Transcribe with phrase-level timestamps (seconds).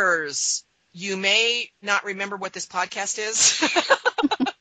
[0.00, 3.60] listeners, you may not remember what this podcast is.
[3.60, 4.52] the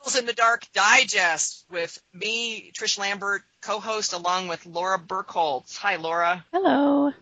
[0.00, 5.76] Riddles in the Dark Digest with me, Trish Lambert, co-host along with Laura Burkholtz.
[5.78, 6.44] Hi, Laura.
[6.52, 7.12] Hello.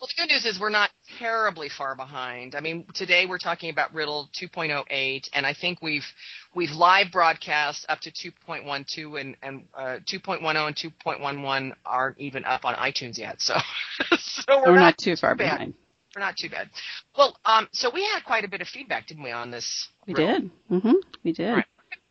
[0.00, 2.54] Well, the good news is we're not terribly far behind.
[2.54, 6.06] I mean, today we're talking about Riddle 2.08, and I think we've
[6.54, 12.64] we've live broadcast up to 2.12, and and uh, 2.10 and 2.11 aren't even up
[12.64, 13.40] on iTunes yet.
[13.40, 13.56] So,
[14.18, 15.58] so we're, we're not, not, too far bad.
[15.58, 15.74] behind.
[16.14, 16.70] We're not too bad.
[17.16, 19.88] Well, um, so we had quite a bit of feedback, didn't we, on this?
[20.06, 20.40] We riddle?
[20.40, 20.50] did.
[20.70, 20.92] Mm-hmm.
[21.24, 21.48] We did.
[21.48, 21.66] All right.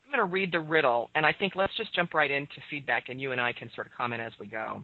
[0.06, 3.10] I'm going to read the riddle, and I think let's just jump right into feedback,
[3.10, 4.84] and you and I can sort of comment as we go.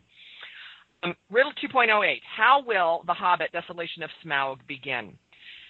[1.04, 2.22] Um, riddle 2.08.
[2.36, 5.18] How will The Hobbit Desolation of Smaug begin?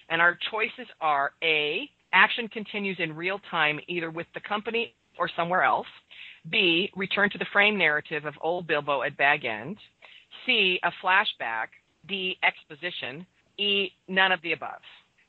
[0.09, 1.89] And our choices are A.
[2.13, 5.87] Action continues in real time either with the company or somewhere else.
[6.49, 6.89] B.
[6.95, 9.77] Return to the frame narrative of Old Bilbo at Bag End.
[10.45, 10.79] C.
[10.83, 11.67] A flashback.
[12.07, 12.37] D.
[12.43, 13.25] Exposition.
[13.59, 13.91] E.
[14.07, 14.81] None of the above.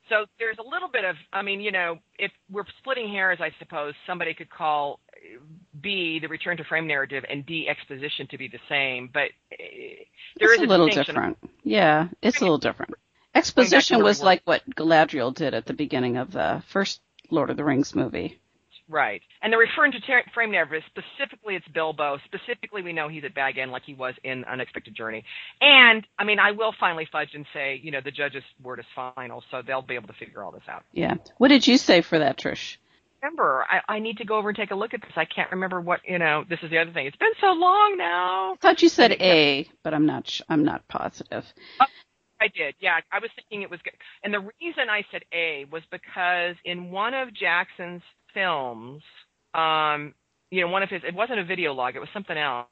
[0.08, 3.52] So there's a little bit of, I mean, you know, if we're splitting hairs, I
[3.60, 4.98] suppose somebody could call
[5.80, 10.04] B, the return to frame narrative, and D, exposition to be the same, but eh,
[10.36, 11.38] there it's is a, little different.
[11.62, 12.94] Yeah, it's a little different.
[13.34, 17.64] Exposition was like what Galadriel did at the beginning of the first Lord of the
[17.64, 18.39] Rings movie.
[18.90, 19.22] Right.
[19.40, 20.82] And they're referring to ter- frame narrative.
[20.88, 22.18] Specifically, it's Bilbo.
[22.24, 25.24] Specifically, we know he's at Bag End like he was in Unexpected Journey.
[25.60, 28.86] And, I mean, I will finally fudge and say, you know, the judge's word is
[29.14, 30.82] final, so they'll be able to figure all this out.
[30.92, 31.14] Yeah.
[31.38, 32.76] What did you say for that, Trish?
[33.22, 33.64] remember.
[33.70, 35.12] I, I need to go over and take a look at this.
[35.16, 36.44] I can't remember what you know.
[36.48, 37.06] This is the other thing.
[37.06, 38.52] It's been so long now.
[38.54, 40.28] I thought you said A, but I'm not.
[40.28, 41.44] Sh- I'm not positive.
[41.80, 41.86] Oh,
[42.40, 42.74] I did.
[42.80, 43.92] Yeah, I was thinking it was good.
[44.24, 48.02] And the reason I said A was because in one of Jackson's
[48.34, 49.02] films,
[49.54, 50.14] um,
[50.50, 51.02] you know, one of his.
[51.06, 51.96] It wasn't a video log.
[51.96, 52.66] It was something else.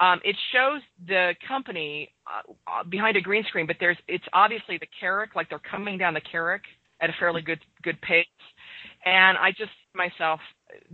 [0.00, 3.98] Um, it shows the company uh, uh behind a green screen, but there's.
[4.08, 6.62] It's obviously the Carrock, like they're coming down the Carrock
[7.00, 8.26] at a fairly good good pace
[9.04, 10.40] and I just myself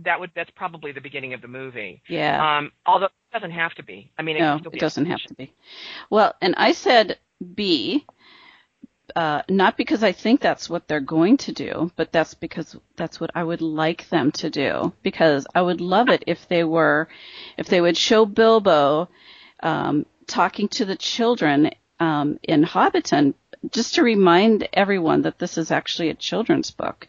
[0.03, 2.01] that would that's probably the beginning of the movie.
[2.07, 2.57] Yeah.
[2.57, 4.11] Um, although it doesn't have to be.
[4.17, 5.53] I mean, it, no, it doesn't have to be.
[6.09, 7.19] Well, and I said
[7.55, 8.05] B,
[9.15, 13.19] uh, not because I think that's what they're going to do, but that's because that's
[13.19, 14.93] what I would like them to do.
[15.01, 17.07] Because I would love it if they were,
[17.57, 19.09] if they would show Bilbo
[19.61, 23.33] um, talking to the children um, in Hobbiton,
[23.71, 27.07] just to remind everyone that this is actually a children's book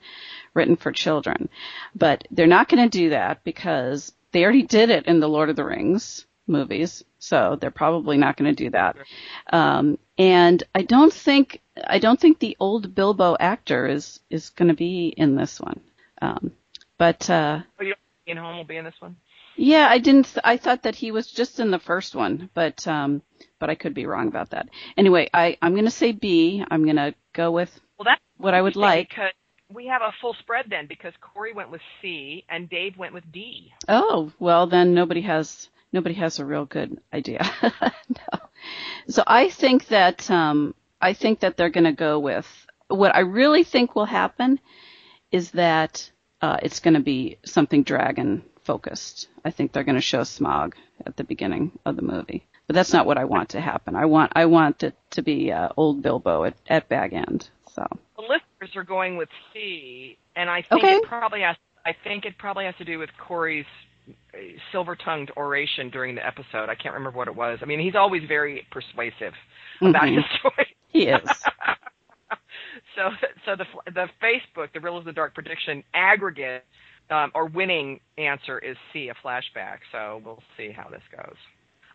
[0.55, 1.49] written for children.
[1.95, 5.51] But they're not going to do that because they already did it in the Lord
[5.51, 8.97] of the Rings movies, so they're probably not going to do that.
[9.53, 14.69] Um, and I don't think I don't think the old Bilbo actor is is going
[14.69, 15.81] to be in this one.
[16.21, 16.53] Um,
[16.99, 17.95] but uh, oh, you
[18.27, 19.17] Ian Holm will be in this one.
[19.57, 20.27] Yeah, I didn't.
[20.27, 23.23] Th- I thought that he was just in the first one, but um,
[23.59, 24.69] but I could be wrong about that.
[24.97, 26.65] Anyway, I I'm going to say B.
[26.71, 29.11] I'm going to go with well, that's what I would like.
[29.11, 29.33] Because
[29.73, 33.31] we have a full spread then because Corey went with C and Dave went with
[33.31, 33.73] D.
[33.89, 37.51] Oh, well then nobody has nobody has a real good idea.
[37.63, 38.39] no.
[39.09, 42.47] So I think that um I think that they're going to go with
[42.89, 44.61] what I really think will happen
[45.31, 46.11] is that
[46.43, 49.29] uh, it's going to be something dragon focused.
[49.45, 50.75] I think they're going to show Smaug
[51.07, 52.47] at the beginning of the movie.
[52.67, 53.97] But that's not what I want to happen.
[53.97, 57.49] I want I want it to be uh, old Bilbo at, at Bag End.
[57.75, 57.85] So
[58.17, 60.95] the listeners are going with C, and I think okay.
[60.97, 61.57] it probably has.
[61.85, 63.67] I think it probably has to do with Corey's
[64.73, 66.69] silver-tongued oration during the episode.
[66.69, 67.59] I can't remember what it was.
[67.63, 69.35] I mean, he's always very persuasive
[69.81, 70.17] about mm-hmm.
[70.17, 70.77] his story.
[70.89, 71.21] He is.
[72.97, 73.11] so,
[73.45, 76.65] so the the Facebook, the Real of the Dark prediction aggregate
[77.11, 79.79] um, or winning answer is C, a flashback.
[79.93, 81.37] So we'll see how this goes.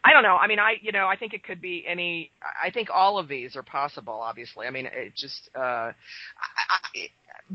[0.05, 0.35] I don't know.
[0.35, 2.29] I mean, I you know, I think it could be any.
[2.63, 4.13] I think all of these are possible.
[4.13, 5.93] Obviously, I mean, it just uh, I,
[6.69, 7.09] I,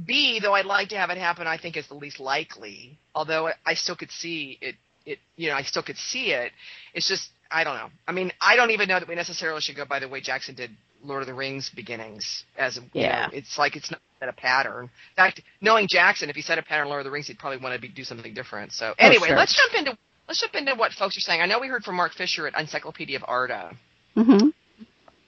[0.05, 1.47] B though I'd like to have it happen.
[1.47, 2.99] I think is the least likely.
[3.15, 4.75] Although I still could see it.
[5.07, 6.53] It you know I still could see it.
[6.93, 7.89] It's just I don't know.
[8.07, 10.55] I mean, I don't even know that we necessarily should go by the way Jackson
[10.57, 10.71] did
[11.03, 12.45] Lord of the Rings beginnings.
[12.59, 14.85] As yeah, know, it's like it's not a pattern.
[14.85, 17.59] In fact, knowing Jackson, if he set a pattern Lord of the Rings, he'd probably
[17.59, 18.73] want to be, do something different.
[18.73, 19.37] So anyway, oh, sure.
[19.37, 19.99] let's jump into
[20.31, 21.41] let's jump into what folks are saying.
[21.41, 23.73] I know we heard from Mark Fisher at Encyclopedia of Arda.
[24.17, 24.51] Mm-hmm.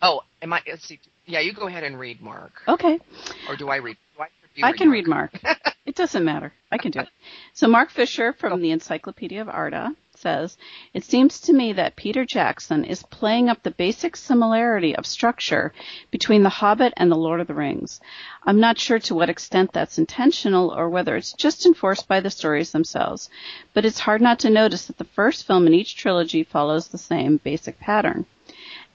[0.01, 0.63] Oh, am I?
[0.65, 1.01] Let's see.
[1.27, 2.53] Yeah, you go ahead and read, Mark.
[2.69, 3.01] Okay.
[3.49, 3.97] Or do I read?
[4.17, 4.23] Do
[4.63, 4.95] I, I read can Mark?
[4.95, 5.57] read Mark.
[5.87, 6.53] it doesn't matter.
[6.71, 7.09] I can do it.
[7.53, 9.91] So Mark Fisher from the Encyclopedia of Arda
[10.23, 10.57] says,
[10.95, 15.73] It seems to me that Peter Jackson is playing up the basic similarity of structure
[16.11, 18.01] between The Hobbit and The Lord of the Rings.
[18.45, 22.31] I'm not sure to what extent that's intentional or whether it's just enforced by the
[22.31, 23.29] stories themselves,
[23.75, 26.99] but it's hard not to notice that the first film in each trilogy follows the
[26.99, 28.25] same basic pattern.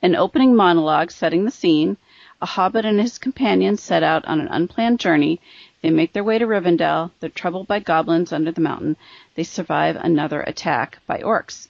[0.02, 1.98] An opening monologue setting the scene,
[2.42, 5.42] A hobbit and his companions set out on an unplanned journey.
[5.88, 7.12] They make their way to Rivendell.
[7.22, 8.98] They're troubled by goblins under the mountain.
[9.36, 11.70] They survive another attack by orcs.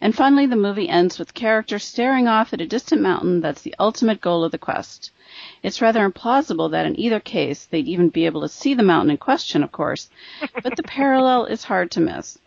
[0.00, 3.74] And finally, the movie ends with characters staring off at a distant mountain that's the
[3.80, 5.10] ultimate goal of the quest.
[5.64, 9.10] It's rather implausible that in either case they'd even be able to see the mountain
[9.10, 10.10] in question, of course,
[10.62, 12.38] but the parallel is hard to miss.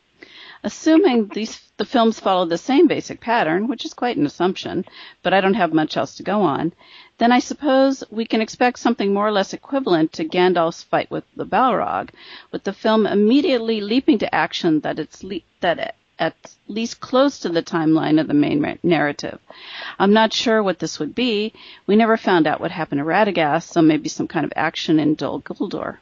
[0.63, 4.83] Assuming these the films follow the same basic pattern, which is quite an assumption,
[5.23, 6.73] but I don't have much else to go on,
[7.17, 11.23] then I suppose we can expect something more or less equivalent to Gandalf's fight with
[11.37, 12.09] the Balrog,
[12.51, 16.35] with the film immediately leaping to action that it's le- that at
[16.67, 19.39] least close to the timeline of the main narrative.
[19.97, 21.53] I'm not sure what this would be.
[21.87, 25.15] We never found out what happened to Radagast, so maybe some kind of action in
[25.15, 25.99] Dol Guldur.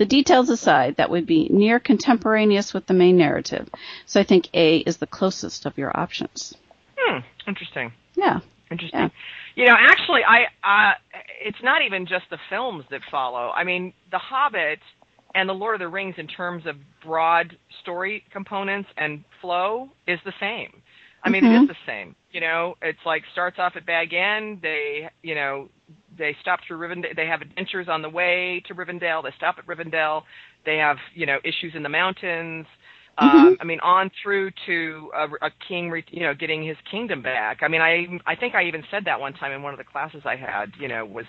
[0.00, 3.68] The details aside, that would be near contemporaneous with the main narrative.
[4.06, 6.54] So I think A is the closest of your options.
[6.96, 7.18] Hmm.
[7.46, 7.92] Interesting.
[8.14, 8.40] Yeah.
[8.70, 8.98] Interesting.
[8.98, 9.08] Yeah.
[9.56, 10.94] You know, actually, I uh,
[11.44, 13.50] it's not even just the films that follow.
[13.50, 14.78] I mean, The Hobbit
[15.34, 20.18] and The Lord of the Rings, in terms of broad story components and flow, is
[20.24, 20.80] the same.
[21.22, 21.56] I mean, mm-hmm.
[21.56, 22.16] it is the same.
[22.32, 24.60] You know, it's like starts off at Bag End.
[24.62, 25.68] They, you know,
[26.18, 27.14] they stop through Rivendell.
[27.16, 29.22] They have adventures on the way to Rivendell.
[29.22, 30.22] They stop at Rivendell.
[30.66, 32.66] They have, you know, issues in the mountains.
[33.20, 33.36] Mm-hmm.
[33.36, 37.22] Um, I mean, on through to a, a king, re- you know, getting his kingdom
[37.22, 37.58] back.
[37.62, 39.84] I mean, I I think I even said that one time in one of the
[39.84, 40.72] classes I had.
[40.78, 41.26] You know, was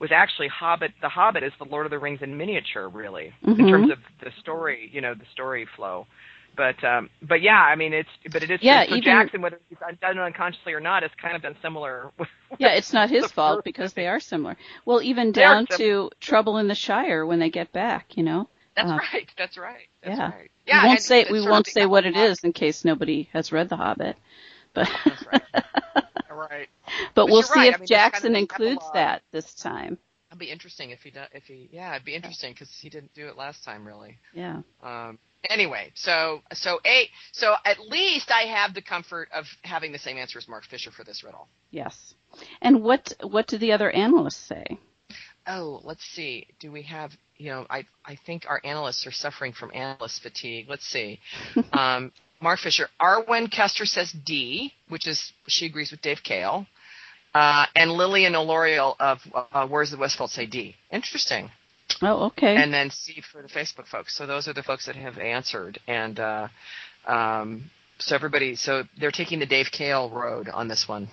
[0.00, 0.92] was actually Hobbit.
[1.00, 3.60] The Hobbit is the Lord of the Rings in miniature, really, mm-hmm.
[3.60, 4.90] in terms of the story.
[4.92, 6.06] You know, the story flow.
[6.56, 8.84] But um, but yeah, I mean, it's but it is yeah.
[8.84, 12.10] So even, Jackson, whether he's done it unconsciously or not, has kind of been similar.
[12.58, 14.56] yeah, it's not his fault because they are similar.
[14.84, 18.48] Well, even down to Trouble in the Shire when they get back, you know.
[18.76, 19.28] That's uh, right.
[19.36, 19.88] That's right.
[20.02, 20.30] That's yeah.
[20.30, 20.50] right.
[20.66, 20.82] Yeah.
[20.82, 23.76] We won't say we won't say what it is in case nobody has read The
[23.76, 24.16] Hobbit.
[24.74, 25.42] But that's right.
[26.30, 26.68] right.
[26.86, 27.68] But, but we'll see right.
[27.68, 29.98] if I mean, Jackson kind of includes that this time.
[30.30, 31.28] It'd be interesting if he does.
[31.32, 34.18] If he, yeah, it'd be interesting because he didn't do it last time, really.
[34.32, 34.62] Yeah.
[34.82, 35.18] Um.
[35.50, 37.10] Anyway, so so eight.
[37.32, 40.90] So at least I have the comfort of having the same answer as Mark Fisher
[40.90, 41.48] for this riddle.
[41.70, 42.14] Yes.
[42.62, 44.64] And what what do the other analysts say?
[45.46, 46.46] Oh, let's see.
[46.60, 47.12] Do we have?
[47.36, 50.66] You know, I I think our analysts are suffering from analyst fatigue.
[50.68, 51.20] Let's see.
[51.72, 56.66] um, Mark Fisher, Arwen Kester says D, which is she agrees with Dave Kale.
[57.34, 60.76] Uh, and Lillian O'Lorial of uh, Where's the Westfold say D.
[60.92, 61.50] Interesting.
[62.02, 62.56] Oh, okay.
[62.56, 64.16] And then C for the Facebook folks.
[64.16, 65.78] So those are the folks that have answered.
[65.86, 66.48] And uh,
[67.06, 71.08] um, so everybody, so they're taking the Dave Kale road on this one.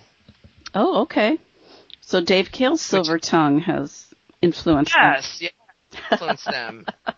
[0.74, 1.38] Oh, okay.
[2.00, 4.06] So Dave Kale's silver which, tongue has
[4.40, 5.48] influenced yes, them.
[5.92, 6.86] Yes, influenced them.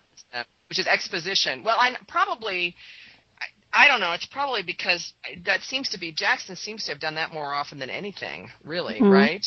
[0.70, 1.62] Which is exposition.
[1.62, 2.74] Well, I probably
[3.74, 4.12] I don't know.
[4.12, 5.12] It's probably because
[5.44, 8.94] that seems to be Jackson seems to have done that more often than anything, really,
[8.94, 9.10] mm-hmm.
[9.10, 9.46] right?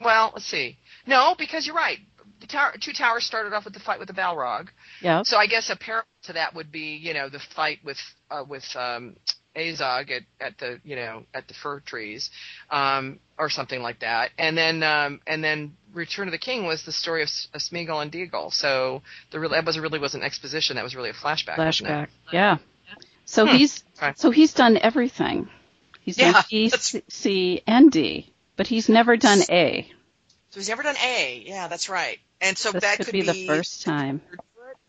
[0.00, 0.76] Well, let's see.
[1.06, 1.98] No, because you're right.
[2.40, 4.68] The tower, two towers started off with the fight with the Balrog.
[5.02, 5.22] Yeah.
[5.24, 7.98] So I guess a parallel to that would be, you know, the fight with
[8.30, 9.16] uh, with um,
[9.56, 12.30] Azog at, at the you know at the fir trees,
[12.70, 14.30] um, or something like that.
[14.38, 18.00] And then um, and then Return of the King was the story of, of Smeagol
[18.02, 18.52] and Deagol.
[18.52, 20.76] So the that was really was an exposition.
[20.76, 21.56] That was really a flashback.
[21.56, 22.08] Flashback.
[22.32, 22.58] Yeah.
[23.24, 23.56] So Hmm.
[23.56, 24.12] he's Okay.
[24.16, 25.48] so he's done everything.
[26.00, 29.90] He's Yeah, done that's- C, C, and D, but he's never done A.
[30.50, 31.42] So he's never done A.
[31.44, 32.18] Yeah, that's right.
[32.40, 34.20] And so This that could could be the first time.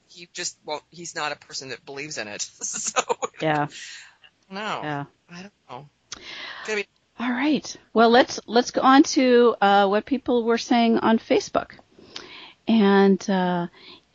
[0.07, 2.41] He just well, he's not a person that believes in it.
[2.61, 3.01] so
[3.41, 3.67] Yeah.
[4.49, 5.05] no, Yeah.
[5.29, 5.89] I don't know.
[6.67, 6.85] Be
[7.19, 7.77] All right.
[7.93, 11.71] Well, let's let's go on to uh, what people were saying on Facebook.
[12.69, 13.65] And uh,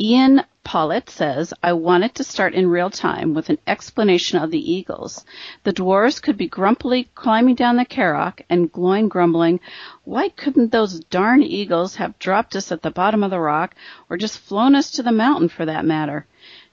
[0.00, 4.73] Ian Pollitt says, I wanted to start in real time with an explanation of the
[4.73, 5.25] eagles.
[5.64, 9.58] The dwarves could be grumpily climbing down the Carrock and Gloin grumbling,
[10.04, 13.75] why couldn't those darn eagles have dropped us at the bottom of the rock
[14.08, 16.25] or just flown us to the mountain for that matter?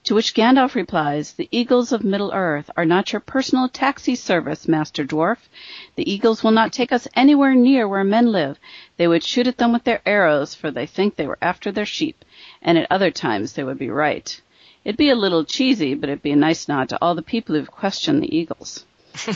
[0.05, 4.67] To which Gandalf replies, The eagles of Middle Earth are not your personal taxi service,
[4.67, 5.37] Master Dwarf.
[5.95, 8.57] The eagles will not take us anywhere near where men live.
[8.97, 11.85] They would shoot at them with their arrows, for they think they were after their
[11.85, 12.25] sheep,
[12.61, 14.41] and at other times they would be right.
[14.83, 17.55] It'd be a little cheesy, but it'd be a nice nod to all the people
[17.55, 18.85] who've questioned the eagles.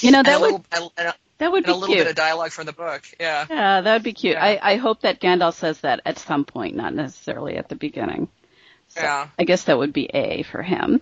[0.00, 0.92] You know, that would, little,
[1.40, 2.04] that would and a little cute.
[2.04, 3.02] bit of dialogue from the book.
[3.18, 3.46] Yeah.
[3.50, 4.34] Yeah, that would be cute.
[4.34, 4.44] Yeah.
[4.44, 8.28] I, I hope that Gandalf says that at some point, not necessarily at the beginning.
[8.88, 9.28] So Yeah.
[9.38, 11.00] I guess that would be A for him.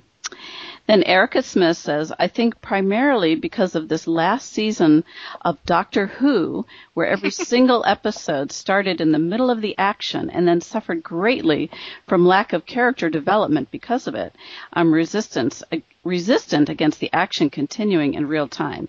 [0.87, 5.05] Then Erica Smith says, I think primarily because of this last season
[5.43, 6.65] of Doctor Who,
[6.95, 11.71] where every single episode started in the middle of the action and then suffered greatly
[12.07, 14.35] from lack of character development because of it.
[14.73, 15.63] I'm resistant,
[16.05, 18.89] resistant against the action continuing in real time.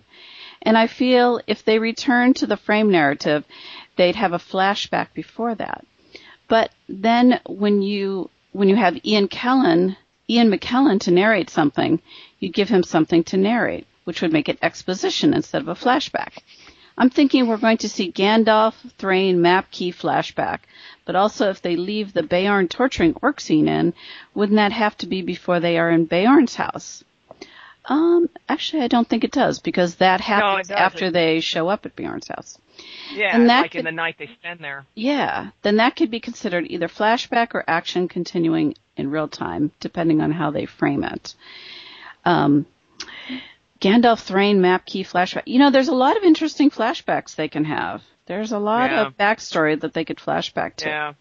[0.62, 3.44] And I feel if they return to the frame narrative,
[3.96, 5.84] they'd have a flashback before that.
[6.48, 9.96] But then when you when you have Ian Kellen,
[10.28, 12.00] Ian McKellen to narrate something,
[12.40, 16.38] you give him something to narrate, which would make it exposition instead of a flashback.
[16.98, 20.60] I'm thinking we're going to see Gandalf, Thrain, map key flashback.
[21.06, 23.94] But also if they leave the Beorn torturing orc scene in,
[24.34, 27.02] wouldn't that have to be before they are in Beorn's house?
[27.86, 31.86] Um, actually, I don't think it does because that happens no, after they show up
[31.86, 32.58] at Beorn's house.
[33.14, 34.86] Yeah, and that like could, in the night they spend there.
[34.94, 40.20] Yeah, then that could be considered either flashback or action continuing in real time, depending
[40.20, 41.34] on how they frame it.
[42.24, 42.66] Um,
[43.80, 45.42] Gandalf Thrain map key flashback.
[45.46, 48.02] You know, there's a lot of interesting flashbacks they can have.
[48.26, 49.06] There's a lot yeah.
[49.06, 50.88] of backstory that they could flashback to.
[50.88, 51.12] Yeah.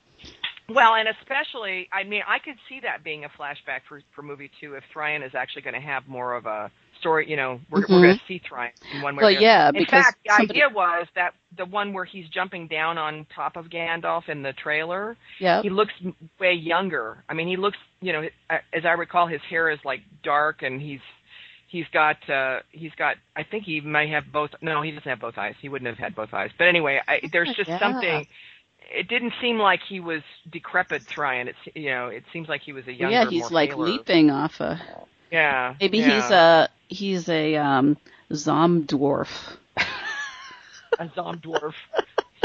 [0.69, 4.51] Well, and especially, I mean, I could see that being a flashback for for movie
[4.59, 7.29] two if Thrain is actually going to have more of a story.
[7.29, 7.93] You know, we're mm-hmm.
[7.93, 9.23] we're going to see Thrain in one way.
[9.23, 10.61] Well, yeah, in because fact, the somebody...
[10.61, 14.53] idea was that the one where he's jumping down on top of Gandalf in the
[14.53, 15.17] trailer.
[15.39, 15.61] Yeah.
[15.61, 15.93] He looks
[16.39, 17.23] way younger.
[17.27, 20.81] I mean, he looks, you know, as I recall, his hair is like dark, and
[20.81, 21.01] he's
[21.69, 25.19] he's got uh he's got I think he might have both no he doesn't have
[25.19, 27.79] both eyes he wouldn't have had both eyes but anyway I, there's just yeah.
[27.79, 28.27] something
[28.91, 31.47] it didn't seem like he was decrepit Thrain.
[31.47, 33.15] It's you know, it seems like he was a younger.
[33.15, 33.89] Yeah, he's like tailored.
[33.89, 34.81] leaping off a.
[35.31, 35.75] Yeah.
[35.79, 36.21] Maybe yeah.
[36.21, 37.97] he's a he's a um
[38.33, 39.29] zom dwarf.
[40.99, 41.73] a zom dwarf.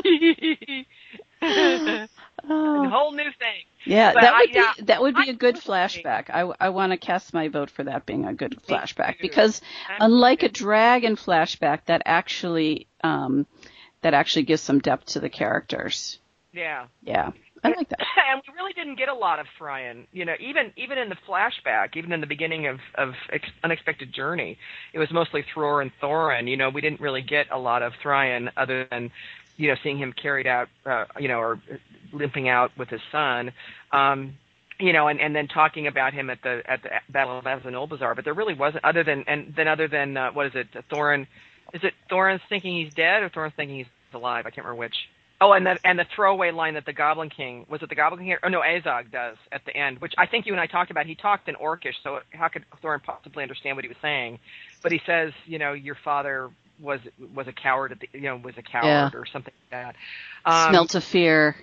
[1.43, 2.09] a
[2.49, 3.65] whole new thing.
[3.87, 6.31] Yeah, but that I, would yeah, be that would be I a good flashback.
[6.31, 9.61] I, I want to cast my vote for that being a good flashback because
[10.01, 13.47] unlike a dragon flashback, that actually um,
[14.01, 16.19] that actually gives some depth to the characters.
[16.55, 16.87] Yeah.
[17.03, 17.31] Yeah.
[17.63, 18.01] I like that.
[18.31, 20.07] And we really didn't get a lot of Thrain.
[20.13, 24.13] You know, even even in the flashback, even in the beginning of of Ex- Unexpected
[24.13, 24.57] Journey,
[24.93, 26.49] it was mostly Thror and Thorin.
[26.49, 29.11] You know, we didn't really get a lot of Thrain other than
[29.57, 31.61] you know seeing him carried out, uh, you know, or
[32.13, 33.53] limping out with his son.
[33.93, 34.35] Um,
[34.81, 38.17] you know, and, and then talking about him at the at the Battle of Azanulbizar,
[38.17, 41.27] but there really wasn't other than and then other than uh, what is it, Thorin?
[41.73, 44.47] Is it Thorin's thinking he's dead or Thorin's thinking he's alive?
[44.47, 44.95] I can't remember which.
[45.41, 48.25] Oh, and the and the throwaway line that the Goblin King was it the Goblin
[48.25, 48.37] King?
[48.43, 51.07] Oh no, Azog does at the end, which I think you and I talked about.
[51.07, 54.39] He talked in Orcish, so how could Thorin possibly understand what he was saying?
[54.83, 56.51] But he says, you know, your father
[56.81, 57.01] was
[57.35, 59.11] was a coward at the, you know, was a coward Yeah.
[59.19, 59.97] or something like that.
[60.51, 61.57] Um, Smelt of fear.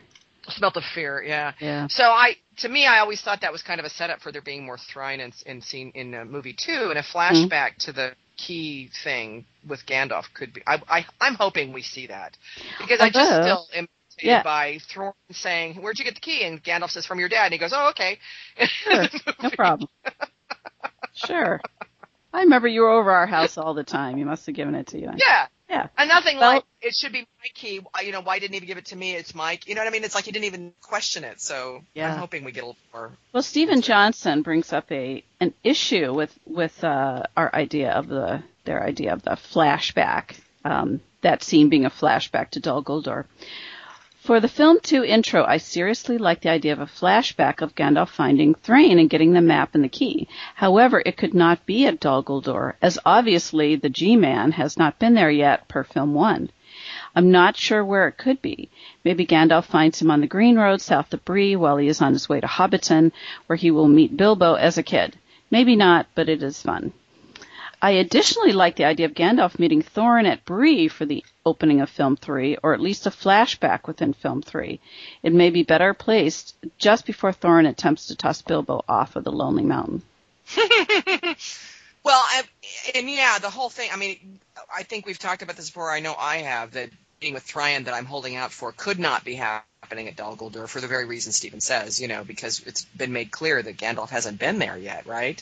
[0.50, 1.54] Smelt of fear, yeah.
[1.60, 1.88] Yeah.
[1.88, 4.42] So I, to me, I always thought that was kind of a setup for there
[4.42, 8.14] being more Thrain in, in scene in uh, movie two, and a flashback to the
[8.48, 10.62] key thing with Gandalf could be.
[10.66, 12.38] I, I I'm hoping we see that
[12.80, 13.88] because I just still am
[14.20, 14.44] Yeah.
[14.44, 17.54] by Thorin saying, "Where'd you get the key?" And Gandalf says, "From your dad." And
[17.54, 18.18] he goes, "Oh, okay."
[18.68, 19.06] Sure.
[19.44, 19.90] No problem.
[21.14, 21.62] Sure.
[22.34, 24.18] I remember you were over our house all the time.
[24.18, 25.10] You must have given it to you.
[25.18, 25.48] Yeah.
[25.72, 25.88] Yeah.
[25.98, 27.80] And nothing Well- like it should be my key.
[28.04, 29.14] You know, why didn't he even give it to me?
[29.16, 29.68] It's Mike.
[29.68, 30.04] You know what I mean?
[30.04, 31.40] It's like he didn't even question it.
[31.40, 32.12] So Yeah.
[32.12, 33.12] I'm hoping we get a little more.
[33.32, 38.44] Well, Stephen Johnson brings up a an issue with with uh, our idea of the
[38.66, 40.36] their idea of the flashback.
[40.66, 43.26] Um, that scene being a flashback to Dol Guldur.
[44.24, 48.10] For the film 2 intro, I seriously like the idea of a flashback of Gandalf
[48.10, 50.28] finding Thrain and getting the map and the key.
[50.54, 55.16] However, it could not be at Dol Guldur, as obviously the G-Man has not been
[55.16, 56.52] there yet per film 1.
[57.16, 58.70] I'm not sure where it could be.
[59.04, 62.14] Maybe Gandalf finds him on the Green Road south of Bree while he is on
[62.14, 63.12] his way to Hobbiton,
[63.48, 65.18] where he will meet Bilbo as a kid.
[65.50, 66.94] Maybe not, but it is fun.
[67.82, 71.90] I additionally like the idea of Gandalf meeting Thorin at Bree for the opening of
[71.90, 74.80] film 3, or at least a flashback within film 3.
[75.24, 79.32] It may be better placed just before Thorin attempts to toss Bilbo off of the
[79.32, 80.04] Lonely Mountain.
[82.04, 82.44] Well, I,
[82.96, 83.90] and yeah, the whole thing.
[83.94, 84.40] I mean,
[84.76, 85.92] I think we've talked about this before.
[85.92, 89.24] I know I have that being with Thrain that I'm holding out for could not
[89.24, 92.00] be happening at Dol Guldur for the very reason Stephen says.
[92.00, 95.42] You know, because it's been made clear that Gandalf hasn't been there yet, right?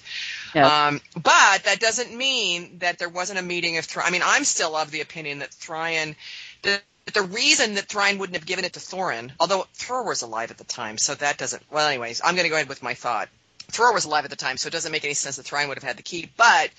[0.56, 0.72] Yes.
[0.72, 4.08] Um, but that doesn't mean that there wasn't a meeting of Thrain.
[4.08, 6.16] I mean, I'm still of the opinion that Thrain.
[6.62, 6.82] The,
[7.14, 10.58] the reason that Thrain wouldn't have given it to Thorin, although Thror was alive at
[10.58, 11.64] the time, so that doesn't.
[11.72, 13.30] Well, anyways, I'm going to go ahead with my thought.
[13.72, 15.78] Thror was alive at the time, so it doesn't make any sense that Thrain would
[15.78, 16.30] have had the key.
[16.38, 16.70] But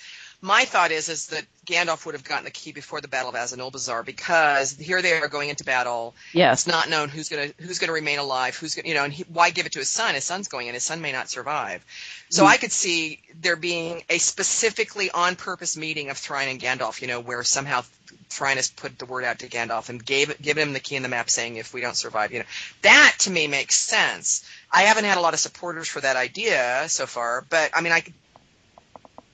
[0.43, 3.35] my thought is is that Gandalf would have gotten the key before the Battle of
[3.37, 6.15] Azanulbizar because here they are going into battle.
[6.33, 6.61] Yes.
[6.61, 9.05] It's not known who's going to who's going to remain alive, who's going, you know,
[9.05, 10.15] and he, why give it to his son?
[10.15, 10.75] His son's going in.
[10.75, 11.85] His son may not survive.
[12.31, 12.49] So Mm.
[12.49, 17.09] I could see there being a specifically on purpose meeting of Thrain and Gandalf, you
[17.09, 17.83] know, where somehow
[18.31, 21.05] Thrain has put the word out to Gandalf and gave given him the key and
[21.05, 22.45] the map, saying if we don't survive, you know,
[22.83, 24.49] that to me makes sense.
[24.73, 27.93] I haven't had a lot of supporters for that idea so far, but I mean,
[27.93, 28.15] I could-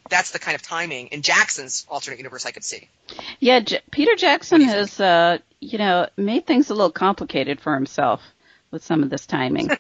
[0.09, 2.89] that's the kind of timing in Jackson's alternate universe I could see.
[3.41, 8.23] Yeah, J- Peter Jackson has, uh, you know, made things a little complicated for himself
[8.71, 9.71] with some of this timing.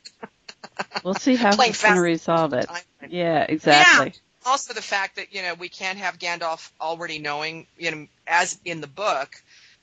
[1.04, 2.66] we'll see how Playing he's going to resolve it.
[2.68, 2.82] time.
[3.08, 4.14] Yeah, exactly.
[4.44, 8.58] also the fact that you know we can't have Gandalf already knowing you know as
[8.64, 9.34] in the book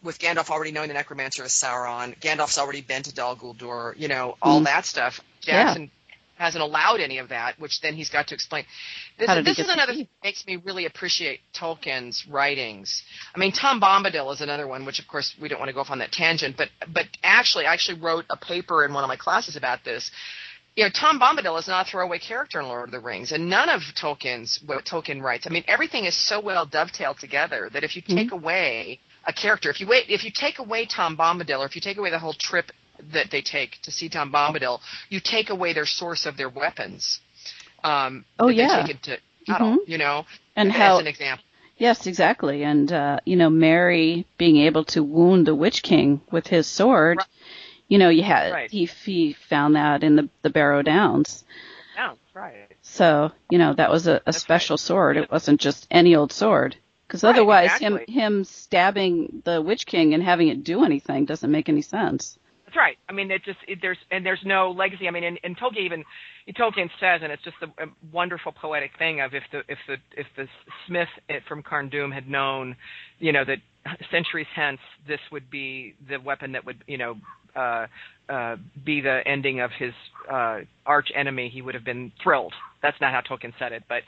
[0.01, 4.07] with Gandalf already knowing the necromancer is Sauron Gandalf's already been to Dol Guldur you
[4.07, 4.65] know all Mhm.
[4.65, 5.75] that stuff Yeah.
[6.37, 8.65] Hasn't allowed any of that which then he's got to explain.
[9.17, 13.03] This, this is another thing that makes me really appreciate Tolkien's writings.
[13.35, 15.81] I mean Tom Bombadil is another one which of course we don't want to go
[15.81, 19.07] off on that tangent but but actually I actually wrote a paper in one of
[19.07, 20.11] my classes about this.
[20.75, 23.47] You know, Tom Bombadil is not a throwaway character in Lord of the Rings, and
[23.47, 25.45] none of Tolkien's what Tolkien writes.
[25.45, 29.69] I mean, everything is so well dovetailed together that if you take away a character,
[29.69, 32.17] if you wait, if you take away Tom Bombadil, or if you take away the
[32.17, 32.71] whole trip
[33.11, 37.19] that they take to see Tom Bombadil, you take away their source of their weapons.
[37.83, 38.81] Um, Oh, yeah.
[38.81, 41.43] they take into battle, you know, And as how an example.
[41.77, 42.63] Yes, exactly.
[42.63, 47.17] And uh, you know, Merry being able to wound the Witch King with his sword.
[47.17, 47.27] Right.
[47.87, 48.71] You know, you had Right.
[48.71, 51.43] he he found that in the the Barrow Downs.
[51.95, 52.71] Yeah, right.
[52.83, 54.79] So you know that was a, a special right.
[54.79, 55.17] sword.
[55.17, 56.77] It wasn't just any old sword.
[57.07, 58.05] Because otherwise, exactly.
[58.13, 62.37] him him stabbing the Witch King and having it do anything doesn't make any sense.
[62.73, 62.97] That's right.
[63.07, 65.07] I mean, it just it, there's and there's no legacy.
[65.07, 66.03] I mean, and, and Tolkien even
[66.57, 70.25] Tolkien says, and it's just a, wonderful poetic thing of if the if the if
[70.35, 70.47] the
[70.87, 71.07] Smith
[71.47, 72.75] from Carn Dûm had known,
[73.19, 73.57] you know, that
[74.11, 77.15] centuries hence this would be the weapon that would you know
[77.55, 77.85] uh,
[78.27, 79.93] uh, be the ending of his
[80.31, 82.53] uh, arch enemy, he would have been thrilled.
[82.81, 84.01] That's not how Tolkien said it, but.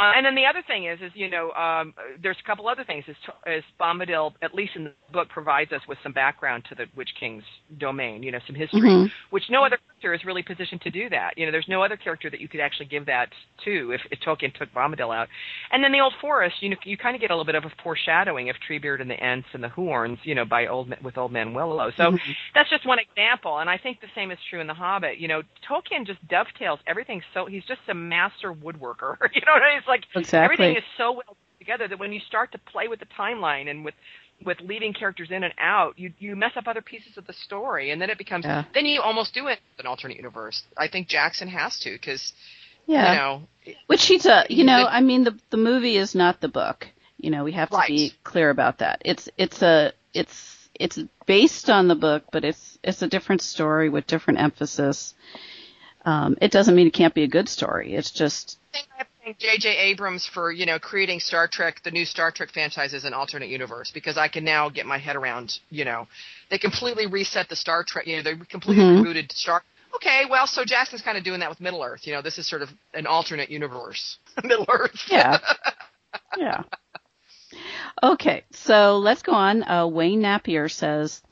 [0.00, 2.84] Uh, and then the other thing is, is you know, um, there's a couple other
[2.84, 3.04] things.
[3.08, 6.86] Is, is Bombadil, at least in the book, provides us with some background to the
[6.96, 7.42] Witch King's
[7.78, 8.22] domain.
[8.22, 9.10] You know, some history, Mhm.
[9.30, 11.32] which no other character is really positioned to do that.
[11.36, 13.28] You know, there's no other character that you could actually give that
[13.64, 15.28] to if, if Tolkien took Bombadil out.
[15.72, 17.64] And then the Old Forest, you know, you kind of get a little bit of
[17.64, 21.18] a foreshadowing of Treebeard and the Ents and the Huorns, you know, by old with
[21.18, 21.90] Old Man Willow.
[21.96, 22.36] So Mhm.
[22.54, 25.18] that's just one example, and I think the same is true in The Hobbit.
[25.18, 27.22] You know, Tolkien just dovetails everything.
[27.34, 29.16] So he's just a master woodworker.
[29.34, 29.78] you know what I mean?
[29.78, 30.44] It's like Exactly.
[30.44, 33.68] everything is so well put together that when you start to play with the timeline
[33.68, 33.94] and with
[34.44, 37.90] with leaving characters in and out, you you mess up other pieces of the story,
[37.90, 38.64] and then it becomes Yeah.
[38.74, 40.62] then you almost do it an alternate universe.
[40.76, 42.32] I think Jackson has to because
[42.86, 43.12] yeah.
[43.12, 43.42] you know
[43.86, 46.86] Which he's a, you know, I mean, the the movie is not the book.
[47.18, 47.88] You know, we have to Right.
[47.88, 49.02] be clear about that.
[49.04, 53.88] It's it's a it's it's based on the book, but it's it's a different story
[53.88, 55.14] with different emphasis.
[56.04, 57.94] Um, it doesn't mean it can't be a good story.
[57.94, 58.58] It's just
[59.28, 59.76] I think I thank J.J.
[59.90, 63.48] Abrams for you know creating Star Trek, the new Star Trek franchise as an alternate
[63.48, 66.06] universe because I can now get my head around you know
[66.50, 69.04] they completely reset the Star Trek, you know they completely Mhm.
[69.04, 69.62] rebooted Star.
[69.94, 72.06] Okay, well, so Jackson's kind of doing that with Middle Earth.
[72.06, 75.00] You know, this is sort of an alternate universe, Middle Earth.
[75.08, 75.38] yeah,
[76.36, 76.62] yeah.
[78.02, 79.62] Okay, so let's go on.
[79.62, 81.22] Uh, Wayne Napier says,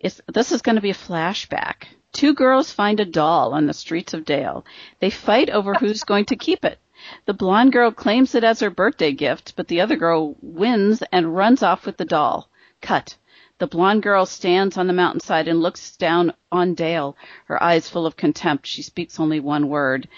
[0.00, 1.84] it's, "This is going to be a flashback.
[2.12, 4.64] Two girls find a doll on the streets of Dale.
[5.00, 6.78] They fight over who's going to keep it.
[7.26, 11.34] The blonde girl claims it as her birthday gift, but the other girl wins and
[11.36, 12.48] runs off with the doll.
[12.80, 13.16] Cut.
[13.58, 18.06] The blonde girl stands on the mountainside and looks down on Dale, her eyes full
[18.06, 18.66] of contempt.
[18.66, 20.08] She speaks only one word,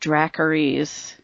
[0.00, 1.14] Dracarys,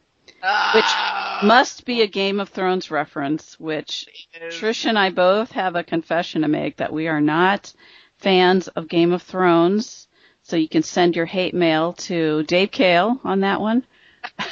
[0.47, 5.75] Ah, which must be a Game of Thrones reference, which Trish and I both have
[5.75, 7.73] a confession to make that we are not
[8.19, 10.07] fans of Game of Thrones.
[10.43, 13.87] So you can send your hate mail to Dave Kale on that one.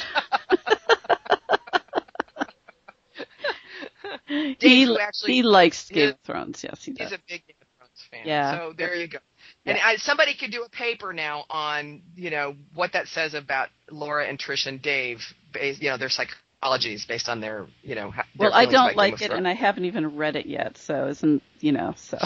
[4.27, 6.63] Dave, he, actually he likes Game of Thrones.
[6.63, 7.09] Yes, he does.
[7.09, 8.21] He's a big Game of Thrones fan.
[8.25, 8.57] Yeah.
[8.57, 9.19] So there you go.
[9.65, 13.69] And I, somebody could do a paper now on, you know, what that says about
[13.89, 15.21] Laura and Trish and Dave,
[15.53, 19.21] based, you know, their psychologies based on their, you know, their Well, I don't like
[19.21, 20.77] it, and I haven't even read it yet.
[20.77, 21.93] So isn't you know?
[21.95, 22.17] So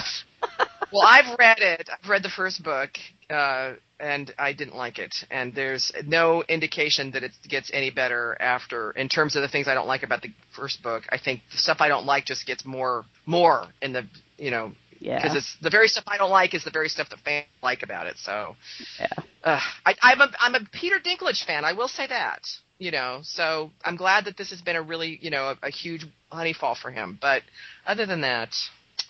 [0.91, 1.89] well, I've read it.
[1.91, 2.91] I've read the first book,
[3.29, 5.15] uh, and I didn't like it.
[5.29, 8.91] And there's no indication that it gets any better after.
[8.91, 11.57] In terms of the things I don't like about the first book, I think the
[11.57, 14.05] stuff I don't like just gets more, more in the,
[14.37, 17.09] you know, yeah, because it's the very stuff I don't like is the very stuff
[17.09, 18.17] that fans like about it.
[18.17, 18.55] So,
[18.99, 19.07] yeah.
[19.43, 21.65] uh, I, I'm a I'm a Peter Dinklage fan.
[21.65, 22.41] I will say that.
[22.79, 25.69] You know, so I'm glad that this has been a really you know a, a
[25.69, 27.17] huge honeyfall for him.
[27.19, 27.41] But
[27.85, 28.55] other than that,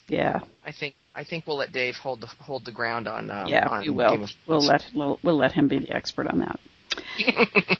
[0.07, 3.29] Yeah, I think I think we'll let Dave hold the hold the ground on.
[3.29, 4.27] Um, yeah, on we will.
[4.45, 6.59] We'll let we'll, we'll let him be the expert on that.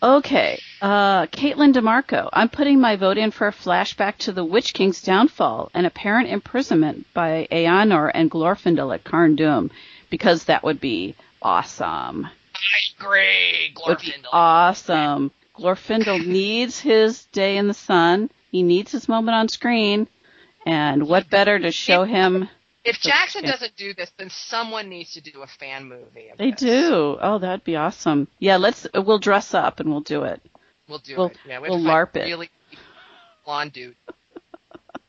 [0.00, 2.28] Okay, uh, Caitlin DeMarco.
[2.32, 6.28] I'm putting my vote in for a flashback to the Witch King's downfall and apparent
[6.28, 9.70] imprisonment by Eärnur and Glorfindel at Carn Dûm,
[10.08, 12.26] because that would be awesome.
[12.26, 15.32] I agree, Would be awesome.
[15.56, 18.30] Glorfindel needs his day in the sun.
[18.52, 20.06] He needs his moment on screen,
[20.68, 22.48] And what better to show him?
[22.84, 26.30] If Jackson doesn't do this, then someone needs to do a fan movie.
[26.38, 26.60] They this.
[26.60, 27.18] do.
[27.20, 28.28] Oh, that'd be awesome.
[28.38, 28.86] Yeah, let's.
[28.94, 30.40] We'll dress up and we'll do it.
[30.88, 31.38] We'll do We'll- it.
[31.46, 32.30] Yeah, we we'll have to find LARP it.
[32.30, 32.50] Really
[33.44, 33.96] blonde dude.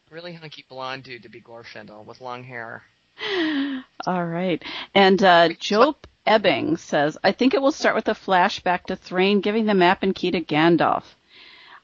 [0.09, 2.83] really hunky blonde dude to be Glorfindel with long hair.
[4.07, 4.63] All right.
[4.95, 5.95] And uh, Joe
[6.25, 10.03] Ebbing says, I think it will start with a flashback to Thrain giving the map
[10.03, 11.03] and key to Gandalf.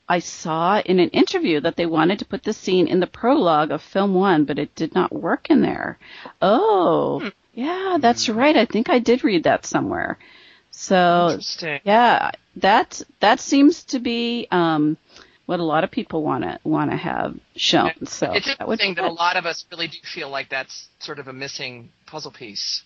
[0.08, 3.72] I saw in an interview that they wanted to put this scene in the prologue
[3.72, 5.98] of film one, but it did not work in there.
[6.42, 8.56] Oh, yeah, that's right.
[8.56, 10.20] I think I did read that somewhere.
[10.70, 11.40] So,
[11.86, 14.98] yeah, that that seems to be um,
[15.46, 18.06] what a lot of people want to want to have shown.
[18.06, 20.90] So it's that would interesting that a lot of us really do feel like that's
[21.00, 22.84] sort of a missing puzzle piece.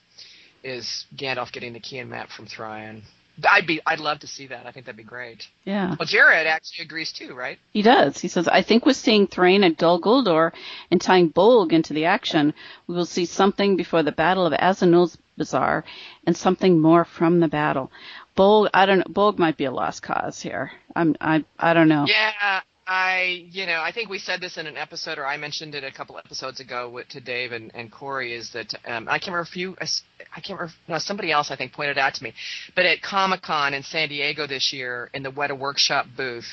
[0.64, 3.04] Is Gandalf getting the key and map from Thrain?
[3.48, 4.66] I'd be, I'd love to see that.
[4.66, 5.48] I think that'd be great.
[5.66, 5.96] yeah.
[6.00, 7.60] Well, Jared actually agrees too, right?
[7.72, 8.20] He does.
[8.20, 10.52] He says, I think with seeing Thrain at Dol Guldur
[10.92, 12.54] and tying Bolg into the action,
[12.88, 15.84] we will see something before the Battle of Azanul's Bazaar
[16.26, 17.92] and something more from the battle.
[18.36, 20.72] Bolg, I don't know, Bolg might be a lost cause here.
[20.96, 22.06] I'm, I, I don't know.
[22.08, 25.76] Yeah, I, you know, I think we said this in an episode, or I mentioned
[25.76, 28.34] it a couple episodes ago with, to Dave and, and Corey.
[28.34, 31.56] Is that um, I can't remember if you, I can't remember, no, somebody else I
[31.56, 32.34] think pointed out to me,
[32.76, 36.48] but at Comic Con in San Diego this year in the Weta Workshop booth,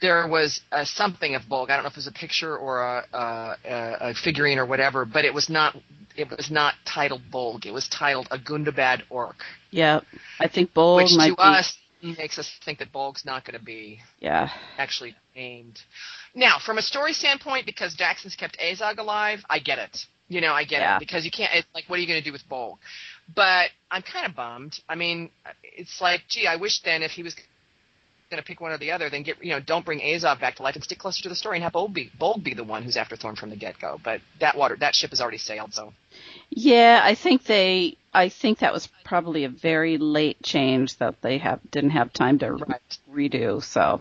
[0.00, 1.68] there was uh, something of Bolg.
[1.68, 3.56] I don't know if it was a picture or a, a,
[4.00, 5.76] a figurine or whatever, but it was not.
[6.16, 7.66] It was not titled Bolg.
[7.66, 9.36] It was titled a Gundabad Orc,
[9.70, 10.00] Yeah,
[10.38, 11.42] I think Bolg which might to be.
[11.42, 15.80] us makes us think that Bolg's not going to be yeah, actually named.
[16.34, 20.06] Now, from a story standpoint, because Jackson's kept Azog alive, I get it.
[20.28, 20.96] You know, I get Yeah.
[20.96, 21.52] it because you can't.
[21.54, 22.76] It's like, what are you going to do with Bolg?
[23.34, 24.78] But I'm kind of bummed.
[24.88, 25.30] I mean,
[25.62, 27.34] it's like, gee, I wish then if he was
[28.30, 30.56] going to pick one or the other, then get you know, don't bring Azog back
[30.56, 32.64] to life and stick closer to the story and have Bolg be Bolg be the
[32.64, 34.00] one who's after Thorin from the get go.
[34.02, 35.92] But that water, that ship has already sailed, so
[36.50, 37.00] yeah.
[37.04, 37.96] I think they.
[38.14, 42.38] I think that was probably a very late change that they have didn't have time
[42.40, 42.98] to re- Right.
[43.12, 43.62] redo.
[43.62, 44.00] So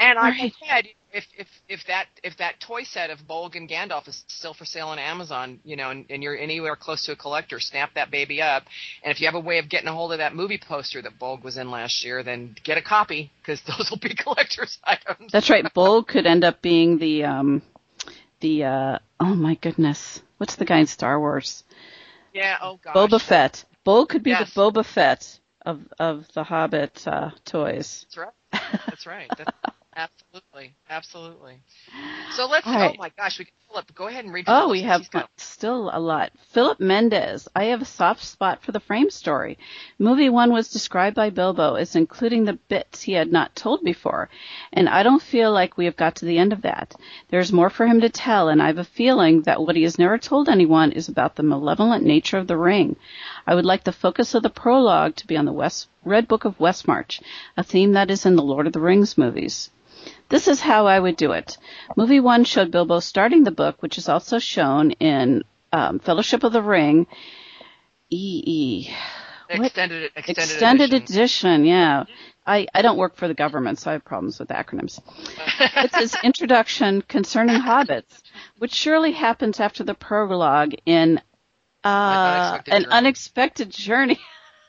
[0.00, 0.54] And I Right.
[0.66, 4.54] said, if if if that if that toy set of Bolg and Gandalf is still
[4.54, 7.94] for sale on Amazon, you know, and, and you're anywhere close to a collector, snap
[7.94, 8.64] that baby up.
[9.02, 11.18] And if you have a way of getting a hold of that movie poster that
[11.18, 15.30] Bolg was in last year, then get a copy because those will be collector's items.
[15.32, 15.64] That's right.
[15.74, 17.62] Bolg could end up being the um
[18.40, 20.22] the uh oh my goodness.
[20.42, 21.62] What's the guy in Star Wars?
[22.32, 22.56] yeah.
[22.60, 22.96] Oh gosh.
[22.96, 23.64] Boba Fett.
[23.86, 24.52] Bolg could be Yes.
[24.52, 28.06] the Boba Fett of of the Hobbit uh toys.
[28.08, 28.62] That's right.
[28.88, 29.30] That's right.
[29.38, 29.52] That's,
[29.96, 30.74] absolutely.
[30.88, 31.60] Absolutely.
[32.34, 32.66] So let's.
[32.66, 32.94] Right.
[32.96, 33.94] Oh my gosh, we can pull up.
[33.94, 34.44] Go ahead and read.
[34.48, 36.32] Oh, we have got- still a lot.
[36.50, 37.48] Philip Mendez.
[37.54, 39.58] I have a soft spot for the frame story.
[39.98, 44.28] Movie one was described by Bilbo as including the bits he had not told before,
[44.72, 46.94] and I don't feel like we have got to the end of that.
[47.30, 49.98] There's more for him to tell, and I have a feeling that what he has
[49.98, 52.96] never told anyone is about the malevolent nature of the ring.
[53.46, 56.44] I would like the focus of the prologue to be on the West Red Book
[56.44, 57.20] of Westmarch,
[57.56, 59.70] a theme that is in the Lord of the Rings movies.
[60.28, 61.58] This is how I would do it.
[61.96, 66.52] Movie one showed Bilbo starting the book, which is also shown in um, Fellowship of
[66.52, 67.06] the Ring.
[68.10, 68.90] EE.
[69.48, 71.14] Extended extended, Extended edition.
[71.16, 72.04] edition, yeah.
[72.46, 74.98] I, I don't work for the government, so I have problems with acronyms.
[75.76, 78.22] It's his introduction concerning hobbits,
[78.58, 81.20] which surely happens after the prologue in
[81.84, 82.92] uh, Unexpected an Journey.
[82.96, 84.20] unexpected journey.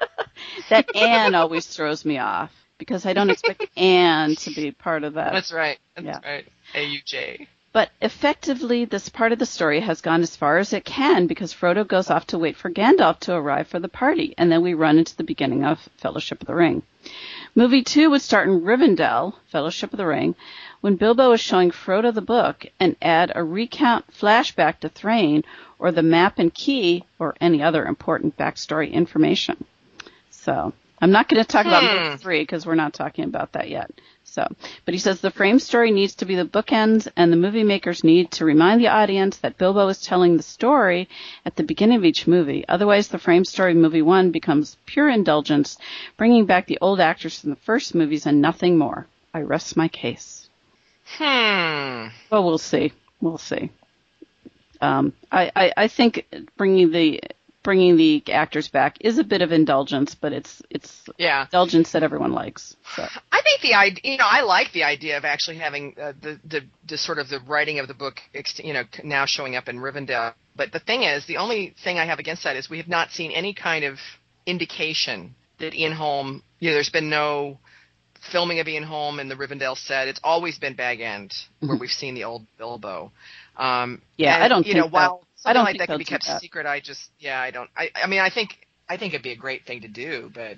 [0.70, 2.52] that Anne always throws me off
[2.84, 5.32] because I don't expect Anne to be part of that.
[5.32, 5.80] That's right.
[5.96, 6.20] That's Yeah.
[6.24, 6.46] right.
[6.76, 7.48] A U J.
[7.72, 11.52] But effectively, this part of the story has gone as far as it can because
[11.54, 14.76] Frodo goes off to wait for Gandalf to arrive for the party, and then we
[14.76, 16.84] run into the beginning of Fellowship of the Ring.
[17.56, 20.36] Movie two would start in Rivendell, Fellowship of the Ring,
[20.82, 25.44] when Bilbo is showing Frodo the book and add a recount flashback to Thrain
[25.80, 29.66] or the map and key or any other important backstory information.
[30.30, 32.04] So I'm not going to talk about Hmm.
[32.06, 33.92] movie three because we're not talking about that yet.
[34.24, 34.48] So,
[34.86, 38.06] but he says the frame story needs to be the bookends, and the movie makers
[38.06, 41.10] need to remind the audience that Bilbo is telling the story
[41.46, 42.64] at the beginning of each movie.
[42.70, 45.78] Otherwise, the frame story movie one becomes pure indulgence,
[46.18, 49.06] bringing back the old actors from the first movies and nothing more.
[49.34, 50.50] I rest my case.
[51.18, 52.08] Hmm.
[52.32, 52.94] Well, we'll see.
[53.20, 53.70] We'll see.
[54.80, 56.26] Um, I, I, I think
[56.58, 57.22] bringing the
[57.64, 61.44] bringing the actors back is a bit of indulgence, but it's it's Yeah.
[61.46, 62.76] indulgence that everyone likes.
[62.96, 63.08] So.
[63.32, 66.40] I think the idea, you know, I like the idea of actually having uh, the,
[66.46, 68.20] the the sort of the writing of the book,
[68.58, 70.34] you know, now showing up in Rivendell.
[70.56, 73.12] But the thing is, the only thing I have against that is we have not
[73.12, 73.98] seen any kind of
[74.46, 77.60] indication that Ian Holm, you know, there's been no
[78.32, 80.08] filming of Ian Holm in the Rivendell set.
[80.08, 81.80] It's always been Bag End where Mhm.
[81.82, 83.12] we've seen the old Bilbo.
[83.58, 85.88] Um, Yeah, and, I don't you think know that- while something I don't like that
[85.90, 86.42] can be kept that.
[86.42, 86.66] secret.
[86.66, 87.70] I just yeah, I don't.
[87.78, 90.58] I I mean, I think I think it'd be a great thing to do, but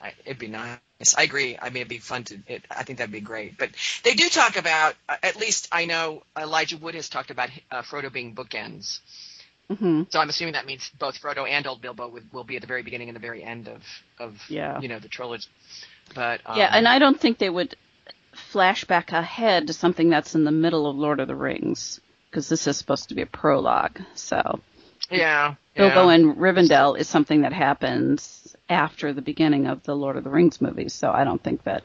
[0.00, 0.78] I, it'd be nice.
[1.16, 1.58] I agree.
[1.60, 2.38] I mean, it'd be fun to.
[2.46, 3.58] It, I think that'd be great.
[3.58, 3.70] But
[4.04, 4.94] they do talk about.
[5.08, 9.00] uh, At least I know Elijah Wood has talked about uh, Frodo being bookends.
[9.68, 12.62] hmm So I'm assuming that means both Frodo and Old Bilbo would, will be at
[12.62, 13.82] the very beginning and the very end of
[14.18, 14.80] of Yeah.
[14.80, 15.48] you know the trilogy.
[16.14, 17.76] But um, Yeah, and I don't think they would
[18.34, 22.48] flash back ahead to something that's in the middle of Lord of the Rings because
[22.48, 24.00] this is supposed to be a prologue.
[24.14, 24.60] So
[25.10, 26.14] yeah, Bilbo yeah.
[26.14, 30.60] and Rivendell is something that happens after the beginning of the Lord of the Rings
[30.60, 30.92] movies.
[30.92, 31.84] So I don't think that.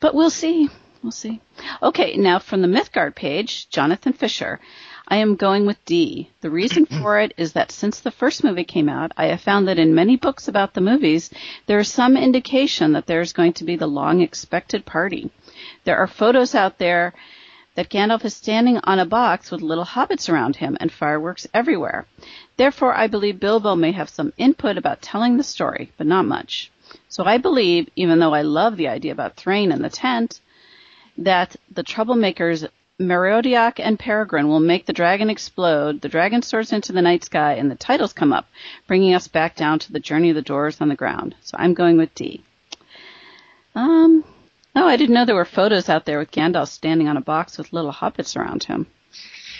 [0.00, 0.68] But we'll see.
[1.02, 1.40] We'll see.
[1.82, 4.60] Okay, now from the Mythgard page, Jonathan Fisher.
[5.08, 6.30] I am going with D.
[6.42, 9.66] The reason for it is that since the first movie came out, I have found
[9.66, 11.28] that in many books about the movies,
[11.66, 15.30] there is some indication that there is going to be the long expected party.
[15.84, 17.14] There are photos out there
[17.74, 22.06] that Gandalf is standing on a box with little hobbits around him and fireworks everywhere.
[22.56, 26.70] Therefore, I believe Bilbo may have some input about telling the story, but not much.
[27.08, 30.40] So I believe, even though I love the idea about Thrain in the tent,
[31.16, 32.68] that the troublemakers
[33.00, 37.54] Meriadoc and Peregrine will make the dragon explode, the dragon soars into the night sky,
[37.54, 38.46] and the titles come up,
[38.86, 41.34] bringing us back down to the journey of the doors on the ground.
[41.42, 42.44] So I'm going with D.
[43.74, 44.24] Um,
[44.74, 47.58] oh, I didn't know there were photos out there with Gandalf standing on a box
[47.58, 48.86] with little hobbits around him.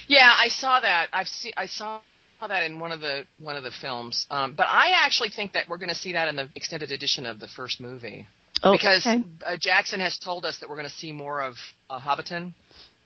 [0.08, 1.08] Yeah, I saw that.
[1.12, 1.52] I've seen.
[1.56, 2.00] I saw
[2.46, 4.26] that in one of the one of the films.
[4.30, 7.24] Um, but I actually think that we're going to see that in the extended edition
[7.24, 8.26] of the first movie
[8.64, 9.22] Oh, because okay.
[9.46, 11.56] uh, Jackson has told us that we're going to see more of
[11.88, 12.52] uh, Hobbiton.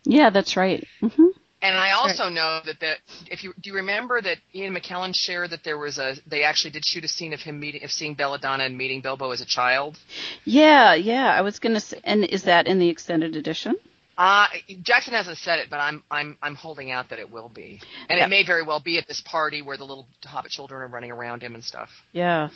[0.05, 0.87] yeah, that's right.
[1.01, 1.27] hmm
[1.63, 2.99] And I also know that that
[3.31, 6.71] if you do you remember that Ian McKellen shared that there was a they actually
[6.71, 9.47] did shoot a scene of him meeting of seeing Belladonna and meeting Bilbo as a
[9.47, 9.99] child.
[10.45, 11.33] Yeah, yeah.
[11.33, 13.77] I was gonna say, and is that in the extended edition?
[14.19, 14.47] Uh
[14.83, 18.19] Jackson hasn't said it, but I'm I'm I'm holding out that it will be, and
[18.19, 18.27] Yeah.
[18.27, 21.11] it may very well be at this party where the little Hobbit children are running
[21.11, 21.91] around him and stuff.
[22.13, 22.51] Yeah.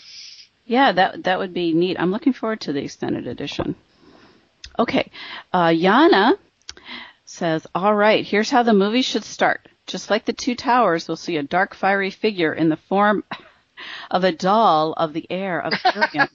[0.67, 1.99] Yeah, that that would be neat.
[1.99, 3.77] I'm looking forward to the extended edition.
[4.79, 5.11] Okay.
[5.53, 6.39] Uh, Yana
[7.31, 9.69] says, All right, here's how the movie should start.
[9.87, 13.23] Just like the two towers, we'll see a dark, fiery figure in the form
[14.11, 16.29] of a doll of the heir of Girion.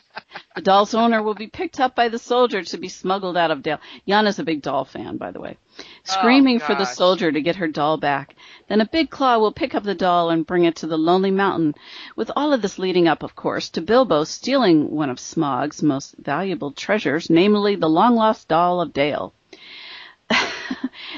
[0.54, 3.64] the doll's owner will be picked up by the soldier to be smuggled out of
[3.64, 3.80] Dale.
[4.06, 5.58] Yana's a big doll fan, by the way.
[5.80, 8.36] Oh, Screaming for the soldier to get her doll back.
[8.68, 11.32] Then a big claw will pick up the doll and bring it to the lonely
[11.32, 11.74] mountain.
[12.14, 16.14] With all of this leading up, of course, to Bilbo stealing one of Smaug's most
[16.18, 19.34] valuable treasures, namely the long lost doll of Dale.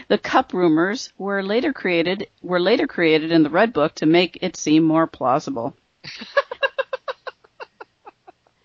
[0.09, 4.38] The cup rumors were later created were later created in the Red Book to make
[4.40, 5.77] it seem more plausible.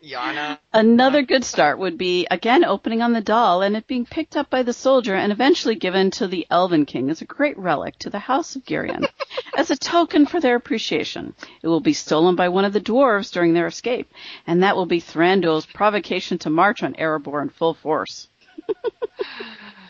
[0.03, 0.59] Yana.
[0.73, 4.49] Another good start would be again opening on the doll and it being picked up
[4.49, 8.09] by the soldier and eventually given to the Elven King as a great relic to
[8.09, 9.07] the House of Girion
[9.57, 11.33] as a token for their appreciation.
[11.61, 14.11] It will be stolen by one of the dwarves during their escape,
[14.45, 18.27] and that will be Thranduil's provocation to march on Erebor in full force.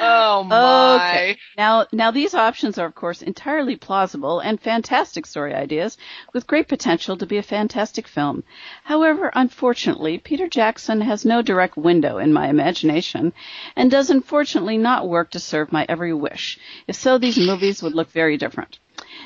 [0.00, 1.08] Oh my.
[1.08, 1.38] Okay.
[1.56, 5.96] Now, now these options are of course entirely plausible and fantastic story ideas
[6.32, 8.44] with great potential to be a fantastic film.
[8.84, 13.32] However, unfortunately, Peter Jackson has no direct window in my imagination
[13.74, 16.58] and does unfortunately not work to serve my every wish.
[16.86, 18.78] If so, these movies would look very different.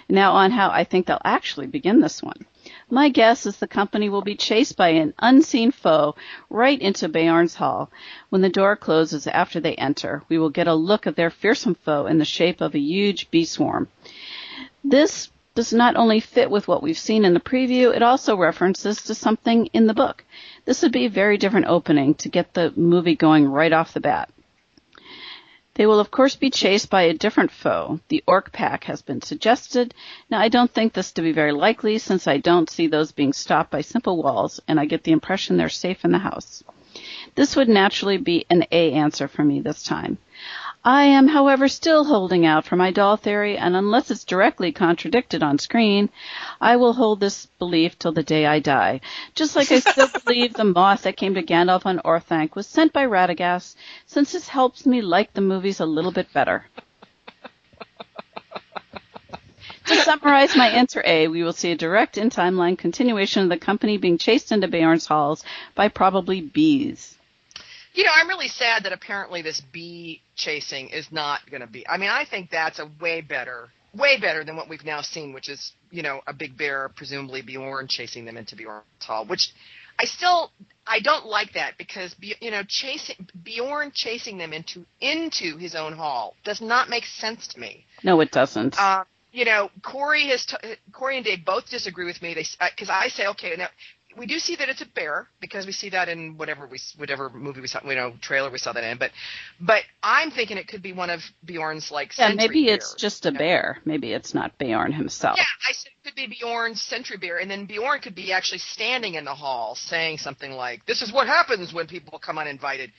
[0.08, 2.46] Now on how I think they'll actually begin this one.
[2.92, 6.14] My guess is the company will be chased by an unseen foe
[6.50, 7.90] right into Beorn's Hall.
[8.28, 11.74] When the door closes after they enter, we will get a look at their fearsome
[11.74, 13.88] foe in the shape of a huge bee swarm.
[14.84, 19.00] This does not only fit with what we've seen in the preview, it also references
[19.04, 20.22] to something in the book.
[20.66, 24.00] This would be a very different opening to get the movie going right off the
[24.00, 24.28] bat.
[25.74, 28.00] They will of course be chased by a different foe.
[28.08, 29.94] The orc pack has been suggested.
[30.28, 33.32] Now I don't think this to be very likely since I don't see those being
[33.32, 36.62] stopped by simple walls and I get the impression they're safe in the house.
[37.34, 40.18] This would naturally be an A answer for me this time.
[40.84, 45.40] I am, however, still holding out for my doll theory, and unless it's directly contradicted
[45.40, 46.10] on screen,
[46.60, 49.00] I will hold this belief till the day I die.
[49.36, 52.92] Just like I still believe the moth that came to Gandalf on Orthanc was sent
[52.92, 56.66] by Radagast, since this helps me like the movies a little bit better.
[59.86, 63.56] To summarize my answer A, we will see a direct in timeline continuation of the
[63.56, 65.44] company being chased into Beorn's halls
[65.76, 67.18] by probably bees.
[67.94, 71.86] You know, I'm really sad that apparently this bee chasing is not going to be.
[71.86, 75.32] I mean, I think that's a way better, way better than what we've now seen,
[75.32, 79.26] which is, you know, a big bear, presumably Bjorn chasing them into Bjorn's hall.
[79.26, 79.52] Which
[79.98, 80.50] I still,
[80.86, 85.92] I don't like that because you know chasing Bjorn chasing them into into his own
[85.92, 87.86] hall does not make sense to me.
[88.02, 88.78] No, it doesn't.
[88.78, 90.56] Uh, you know, Corey has t-
[90.92, 92.34] Corey and Dave both disagree with me.
[92.34, 93.68] They because I say okay now
[94.16, 97.30] we do see that it's a bear because we see that in whatever we whatever
[97.30, 98.98] movie we saw, you know, trailer we saw that in.
[98.98, 99.10] But
[99.60, 103.26] but I'm thinking it could be one of Beorn's like yeah, maybe bears, it's just
[103.26, 103.78] a bear.
[103.84, 105.36] Maybe it's not Beorn himself.
[105.38, 108.58] Yeah, I said it could be Beorn's sentry bear, and then Beorn could be actually
[108.58, 112.92] standing in the hall saying something like, "This is what happens when people come uninvited."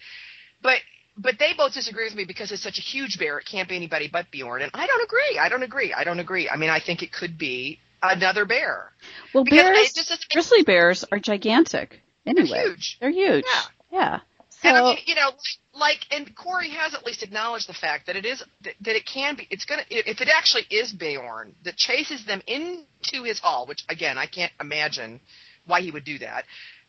[0.61, 0.79] But
[1.17, 3.37] but they both disagree with me because it's such a huge bear.
[3.37, 5.37] It can't be anybody but Beorn, and I don't agree.
[5.39, 5.93] I don't agree.
[5.93, 6.49] I don't agree.
[6.49, 8.91] I mean, I think it could be another bear.
[9.33, 12.01] Well, Because bears, just- grizzly bears are gigantic.
[12.25, 12.97] Anyway, They're huge.
[12.99, 13.45] They're huge.
[13.51, 13.61] Yeah.
[13.91, 14.19] Yeah.
[14.63, 15.31] And I So mean, you know,
[15.73, 19.35] like, and Corey has at least acknowledged the fact that it is that, it can
[19.35, 19.45] be.
[19.49, 24.17] It's gonna if it actually is Beorn that chases them into his hall, which again
[24.17, 25.19] I can't imagine
[25.65, 26.45] why he would do that.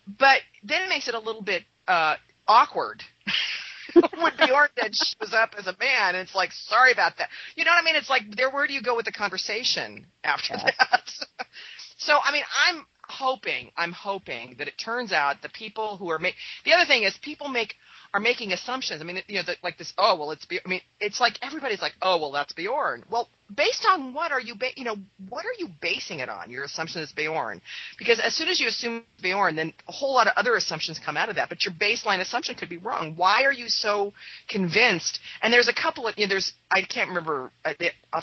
[0.06, 2.14] But then it makes it a little bit uh,
[2.46, 3.02] awkward.
[4.20, 7.28] when Beorn then shows up as a man, and it's like, sorry about that.
[7.56, 7.96] You know what I mean?
[7.96, 8.50] It's like, there.
[8.50, 10.70] Where do you go with the conversation after Yeah.
[10.78, 11.10] that?
[11.98, 16.18] so, I mean, I'm hoping, I'm hoping that it turns out the people who are
[16.18, 16.34] make.
[16.64, 17.74] The other thing is, people make
[18.14, 19.02] are making assumptions.
[19.02, 19.92] I mean, you know, the, like this.
[19.98, 20.46] Oh, well, it's.
[20.46, 23.02] Bj- I mean, it's like everybody's like, oh, well, that's Beorn.
[23.10, 24.94] Well, based on what are you, ba- you know,
[25.28, 26.48] what are you basing it on?
[26.48, 27.60] Your assumption is Beorn,
[27.98, 31.16] because as soon as you assume Beorn, then a whole lot of other assumptions come
[31.16, 31.48] out of that.
[31.48, 33.14] But your baseline assumption could be wrong.
[33.16, 34.12] Why are you so
[34.48, 35.18] convinced?
[35.42, 37.76] And there's a couple of, you know, there's I can't remember off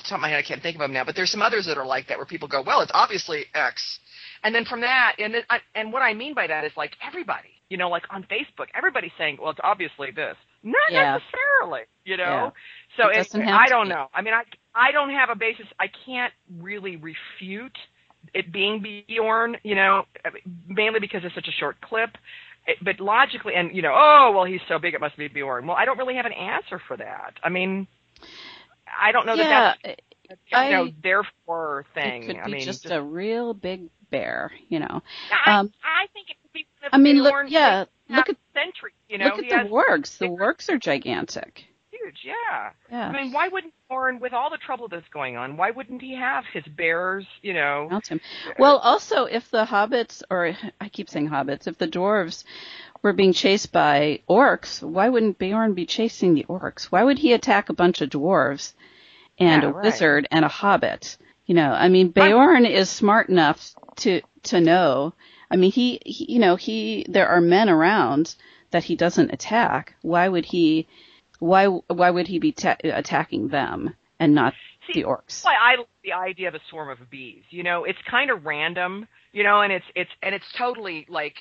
[0.04, 1.04] the top of my head, I can't think of them now.
[1.04, 4.00] But there's some others that are like that, where people go, well, it's obviously X.
[4.44, 5.44] And then from that, and then
[5.76, 9.16] and what I mean by that is like everybody, you know, like on Facebook, everybody's
[9.18, 10.38] saying, well, it's obviously this.
[10.64, 11.20] Not Yeah.
[11.20, 12.24] necessarily, you know.
[12.24, 12.52] Yeah.
[12.98, 14.08] So It it, I don't know.
[14.14, 14.44] I mean, I
[14.76, 15.68] I don't have a basis.
[15.80, 17.78] I can't really refute
[18.34, 20.04] it being Beorn, you know,
[20.68, 22.12] mainly because it's such a short clip.
[22.68, 25.66] It- But logically, and you know, oh well, he's so big, it must be Beorn.
[25.68, 27.34] Well, I don't really have an answer for that.
[27.44, 27.88] I mean,
[28.88, 29.78] I don't know yeah, that
[30.30, 32.24] that's a, you know therefore thing.
[32.24, 34.52] it could I be mean, just a real big bear.
[34.70, 35.02] You know.
[35.32, 37.34] I, um, I think it could be one of I mean, look.
[37.50, 37.86] Yeah.
[38.10, 38.92] Look at century.
[39.08, 40.18] You know, look at he the wargs.
[40.18, 41.66] The wargs are gigantic.
[41.92, 42.20] huge.
[42.26, 42.72] Yeah.
[42.92, 43.08] Yeah.
[43.10, 46.16] I mean, why wouldn't Beorn, with all the trouble that's going on, why wouldn't he
[46.16, 47.26] have his bears?
[47.42, 48.20] You know, Mount him.
[48.60, 52.44] Well, also, if the hobbits, or I keep saying hobbits, if the dwarves
[53.02, 56.86] were being chased by orcs, why wouldn't Beorn be chasing the orcs?
[56.86, 58.74] Why would he attack a bunch of dwarves
[59.40, 59.86] and Yeah, a right.
[59.86, 61.18] wizard and a hobbit?
[61.46, 65.14] You know, I mean, Beorn is smart enough to to know.
[65.52, 68.36] I mean, he, he, you know, he there are men around
[68.72, 69.94] that he doesn't attack.
[70.02, 70.88] Why would he?
[71.40, 74.54] Why why would he be ta- attacking them and not
[74.88, 75.28] See, the orcs?
[75.28, 77.44] That's why I like the idea of a swarm of bees.
[77.50, 79.08] You know, it's kind of random.
[79.34, 81.36] You know, and it's it's and it's totally like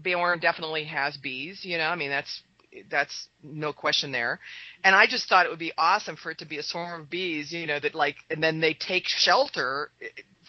[0.00, 1.64] Beorn definitely has bees.
[1.64, 2.42] You know, I mean that's
[2.90, 4.38] that's no question there.
[4.84, 7.10] And I just thought it would be awesome for it to be a swarm of
[7.10, 7.52] bees.
[7.52, 9.90] You know, that like and then they take shelter.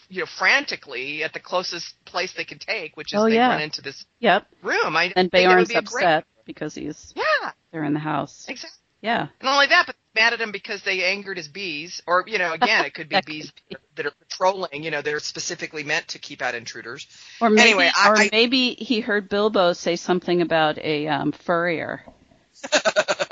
[0.09, 3.49] You know, frantically at the closest place they can take, which is Oh, they yeah.
[3.49, 4.47] run into this Yep.
[4.61, 4.95] room.
[4.95, 7.99] I And think that would be a great- upset because he's Yeah, they're in the
[7.99, 8.45] house.
[8.47, 8.77] exactly.
[9.01, 9.21] Yeah.
[9.21, 12.37] And not only that, but mad at him because they angered his bees, or you
[12.39, 13.51] know, again, it could be That could bees
[13.95, 14.81] that are patrolling.
[14.83, 17.05] You know, they're specifically meant to keep out intruders.
[17.41, 21.31] Or maybe, Anyway, I- or I- maybe he heard Bilbo say something about a um,
[21.31, 22.03] furrier.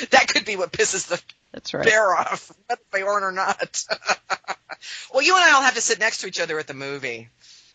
[0.10, 1.20] that could be what pisses the
[1.52, 1.84] That's right.
[1.84, 3.84] bear off, whether they are or not.
[5.12, 7.28] well, you and I will have to sit next to each other at the movie.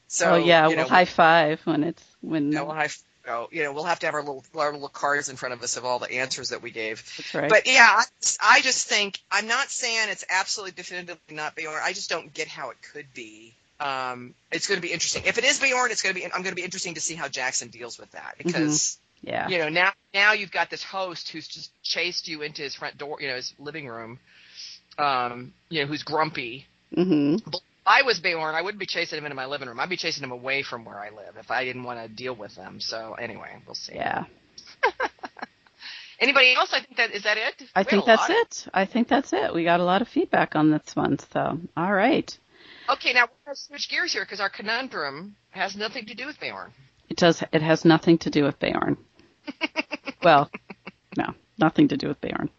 [0.08, 2.50] So oh yeah, you know, we'll high five when it's when.
[2.50, 5.30] know, we'll have, oh, you know, we'll have to have our little our little cards
[5.30, 7.04] in front of us of all the answers that we gave.
[7.16, 7.50] that's right.
[7.50, 8.04] But yeah, I,
[8.42, 11.80] I just think I'm not saying it's absolutely definitively not Beorn.
[11.84, 13.54] I just don't get how it could be.
[13.80, 15.24] Um, it's going to be interesting.
[15.26, 16.26] If it is Beorn, it's going to be.
[16.26, 19.48] I'm going to be interesting to see how Jackson deals with that because yeah.
[19.48, 22.98] you know now now you've got this host who's just chased you into his front
[22.98, 24.20] door, you know, his living room.
[24.98, 26.66] Um, you know, who's grumpy.
[26.96, 27.48] Mm-hmm.
[27.48, 29.80] If I was Beorn, I wouldn't be chasing him into my living room.
[29.80, 32.36] I'd be chasing him away from where I live if I didn't want to deal
[32.36, 32.80] with them.
[32.80, 33.96] So anyway, we'll see.
[33.96, 34.26] Yeah.
[36.20, 36.74] Anybody else?
[36.74, 37.64] I think that is that it.
[37.76, 38.68] I We think that's it.
[38.74, 39.54] I think that's it.
[39.54, 41.18] We got a lot of feedback on this one.
[41.32, 42.38] So, all right.
[42.90, 46.26] Okay, now we're going to switch gears here because our conundrum has nothing to do
[46.26, 46.72] with Beorn.
[47.10, 47.42] It does.
[47.54, 48.98] It has nothing to do with Beorn.
[50.24, 50.50] well,
[51.18, 52.50] no, nothing to do with Beorn.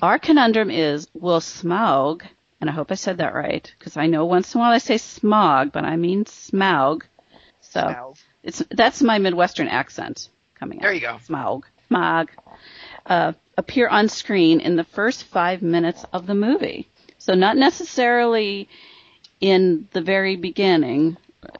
[0.00, 2.22] Our conundrum is: Will Smaug,
[2.60, 4.78] and I hope I said that right, because I know once in a while I
[4.78, 7.02] say Smog, but I mean Smaug.
[7.60, 10.82] So Now, it's that's my Midwestern accent coming out.
[10.82, 11.18] There you go.
[11.26, 11.62] Smaug.
[11.88, 12.30] Smog.
[13.06, 16.88] Uh, appear on screen in the first five minutes of the movie.
[17.18, 18.68] So not necessarily
[19.40, 21.16] in the very beginning,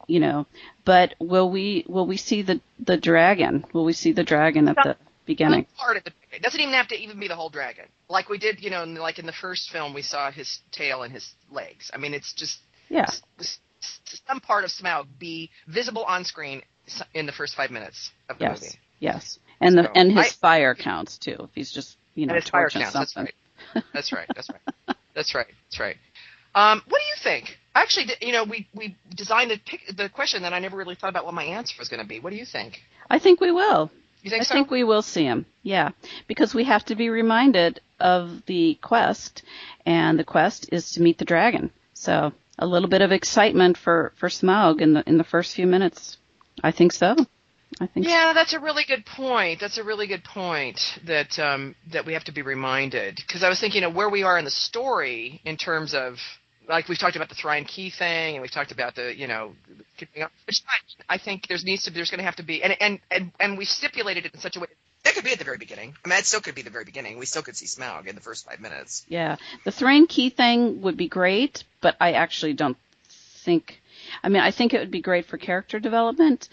[0.06, 0.46] you know,
[0.84, 3.64] But will we will we see the the dragon?
[3.72, 5.66] Will we see the dragon at the beginning?
[5.76, 7.84] Part of the it doesn't even have to even be the whole dragon.
[8.08, 11.02] Like we did, you know, in, like in the first film, we saw his tail
[11.02, 11.90] and his legs.
[11.94, 12.58] I mean, it's just
[12.88, 13.06] Yeah.
[14.26, 16.62] some part of Smaug be visible on screen
[17.14, 18.60] in the first five minutes of the Yes.
[18.62, 18.74] movie.
[18.98, 19.38] Yes.
[19.60, 21.36] And the and his I- fire counts too.
[21.44, 22.94] If he's just you know his fire torching counts.
[22.94, 23.32] That's something.
[23.74, 23.84] right.
[23.92, 24.26] That's right.
[24.34, 24.60] That's right.
[25.14, 25.46] That's right.
[25.70, 25.96] That's right.
[26.54, 27.58] Um, what do you think?
[27.74, 31.10] Actually, you know, we we designed the pic- the question that I never really thought
[31.10, 32.20] about what my answer was going to be.
[32.20, 32.80] What do you think?
[33.08, 33.90] I think we will.
[34.22, 34.54] You think I so?
[34.54, 35.46] think we will see him.
[35.62, 35.90] Yeah,
[36.28, 39.42] because we have to be reminded of the quest,
[39.86, 41.70] and the quest is to meet the dragon.
[41.94, 45.66] So a little bit of excitement for for Smaug in the in the first few
[45.66, 46.18] minutes.
[46.62, 47.16] I think so.
[47.80, 48.06] I think.
[48.06, 48.12] so.
[48.12, 49.60] Yeah, that's a really good point.
[49.60, 53.48] That's a really good point that um, that we have to be reminded because I
[53.48, 56.18] was thinking of where we are in the story in terms of
[56.68, 59.54] like we've talked about the Thrain Key thing and we've talked about the you know.
[60.46, 60.62] Which
[61.08, 63.58] I think there's needs to there's going to have to be and and and and
[63.58, 64.66] we stipulated it in such a way
[65.04, 65.94] that could be at the very beginning.
[66.04, 67.18] I mean, it still could be the very beginning.
[67.18, 69.04] We still could see Smaug in the first five minutes.
[69.08, 72.76] Yeah, the Thrain Key thing would be great, but I actually don't
[73.08, 73.80] think.
[74.22, 76.48] I mean, I think it would be great for character development,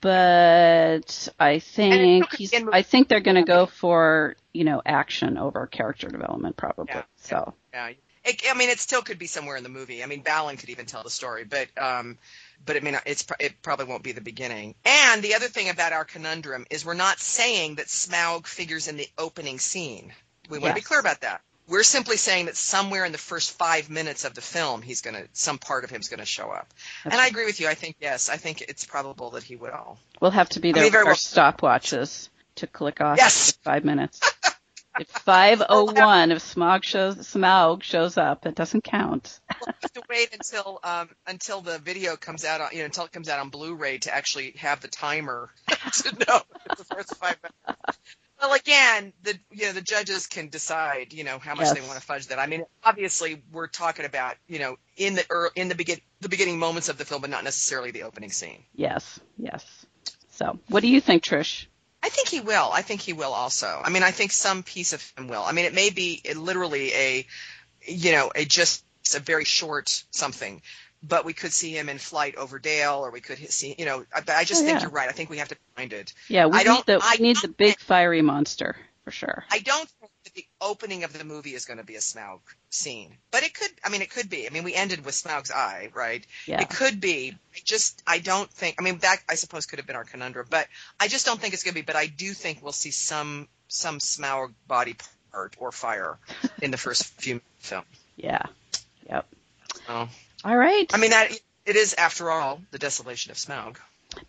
[0.00, 2.54] but I think he's.
[2.72, 6.86] I think they're going to go for you know action over character development probably.
[6.88, 7.90] Yeah, So Yeah,
[8.24, 10.02] it, I mean, it still could be somewhere in the movie.
[10.02, 12.18] I mean, Balin could even tell the story, but um,
[12.64, 13.02] but it may not.
[13.06, 14.74] It's it probably won't be the beginning.
[14.84, 18.96] And the other thing about our conundrum is we're not saying that Smaug figures in
[18.96, 20.12] the opening scene.
[20.48, 21.40] We want to be clear about that.
[21.68, 25.24] We're simply saying that somewhere in the first five minutes of the film, he's gonna
[25.32, 26.66] some part of him's gonna show up.
[27.04, 27.68] That's and I agree with you.
[27.68, 29.96] I think yes, I think it's probable that he will.
[30.20, 33.52] we'll have to be I there mean, with our well- stopwatches to click off Yes.
[33.62, 34.20] five minutes.
[34.94, 39.40] At five oh one, if Smog shows Smaug shows up, it doesn't count.
[39.60, 43.04] We'll have to wait until um, until the video comes out on you know until
[43.04, 46.40] it comes out on Blu-ray to actually have the timer to know
[46.76, 47.98] the first five minutes.
[48.40, 51.94] Well, again, the you know the judges can decide you know how much they want
[51.94, 52.38] to fudge that.
[52.38, 56.28] I mean, obviously we're talking about you know in the ear in the begin the
[56.28, 58.64] beginning moments of the film, but not necessarily the opening scene.
[58.74, 59.64] Yes, yes.
[60.32, 61.66] So, what do you think, Trish?
[62.02, 62.70] I think he will.
[62.72, 63.80] I think he will also.
[63.84, 65.42] I mean, I think some piece of him will.
[65.42, 67.26] I mean, it may be literally a,
[67.86, 68.84] you know, a just
[69.14, 70.62] a very short something,
[71.02, 74.04] but we could see him in flight over Dale, or we could see, you know.
[74.14, 74.82] I- But I just Oh, think yeah.
[74.82, 75.08] you're right.
[75.08, 76.12] I think we have to find it.
[76.28, 79.44] Yeah, we I need don't- the I we need the big fiery monster for sure.
[79.50, 83.16] I don't think the opening of the movie is going to be a Smaug scene,
[83.30, 83.70] but it could.
[83.84, 84.46] I mean, it could be.
[84.46, 86.24] I mean, we ended with Smaug's eye, right?
[86.46, 86.60] Yeah.
[86.60, 87.36] It could be.
[87.54, 88.76] I just, I don't think.
[88.78, 90.66] I mean, that I suppose could have been our conundrum, but
[90.98, 91.84] I just don't think it's going to be.
[91.84, 94.96] But I do think we'll see some some Smaug body
[95.32, 96.18] part or fire
[96.62, 97.84] in the first few minutes of the film.
[98.16, 98.42] Yeah.
[99.08, 99.26] Yep.
[99.86, 100.08] So,
[100.44, 100.90] All right.
[100.92, 101.32] I mean, that
[101.66, 103.76] it is, after all, the desolation of Smaug.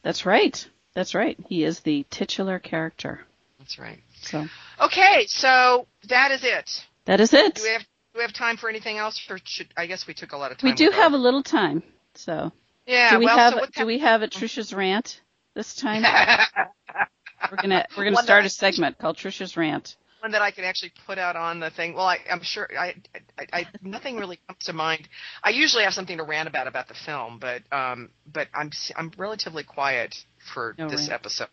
[0.03, 0.67] That's right.
[0.93, 1.37] That's right.
[1.47, 3.21] He is the titular character.
[3.59, 3.99] That's right.
[4.21, 4.45] So
[4.79, 6.69] Okay, so that is it.
[7.05, 7.55] that is it.
[7.55, 9.19] Do we have do we have time for anything else?
[9.29, 10.69] Or should I guess we took a lot of time.
[10.69, 11.83] We do have a little time.
[12.15, 12.51] So
[12.85, 13.11] Yeah.
[13.11, 15.21] do we well, have so do we have a Trisha's rant
[15.55, 16.03] this time?
[17.51, 19.95] We're gonna we're gonna One start a segment called Trisha's rant.
[20.21, 21.95] one that I can actually put out on the thing.
[21.95, 22.93] Well, I, I'm sure I,
[23.39, 25.09] I, I, nothing really comes to mind.
[25.43, 29.11] I usually have something to rant about about the film, but um, but I'm I'm
[29.17, 30.15] relatively quiet
[30.53, 31.13] for No this rant.
[31.13, 31.47] episode.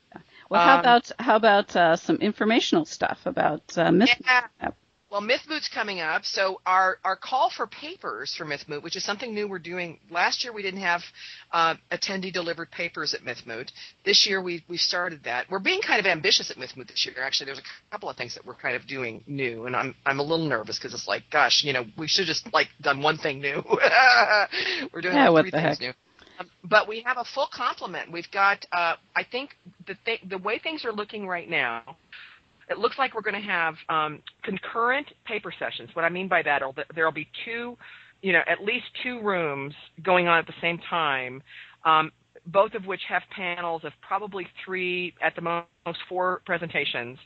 [0.51, 4.11] Well, how Um, about how about uh, some informational stuff about uh, Myth?
[4.25, 4.47] Yeah.
[5.11, 9.33] Well, MythMoot's coming up, so our our call for papers for MythMoot, which is something
[9.35, 10.01] new we're doing.
[10.11, 11.03] Last year we didn't have
[11.51, 13.71] uh, attendee delivered papers at MythMoot.
[14.05, 15.47] This year we we started that.
[15.51, 17.15] We're being kind of ambitious at MythMoot this year.
[17.23, 20.19] Actually, there's a couple of things that we're kind of doing new, and I'm I'm
[20.19, 23.17] a little nervous because it's like, gosh, you know, we should just like done one
[23.17, 23.63] thing new.
[24.93, 25.81] we're doing Yeah, like what three the things heck.
[25.81, 25.93] new.
[26.39, 28.11] Um, but we have a full complement.
[28.13, 29.51] We've got, uh, I think,
[29.87, 31.83] the th- the way things are looking right now,
[32.71, 35.91] it looks like we're going to have um, concurrent paper sessions.
[35.95, 36.63] What I mean by that,
[36.95, 37.77] there will be two,
[38.23, 41.43] you know, at least two rooms going on at the same time,
[41.85, 42.13] um,
[42.47, 47.19] both of which have panels of probably three, at the most four presentations,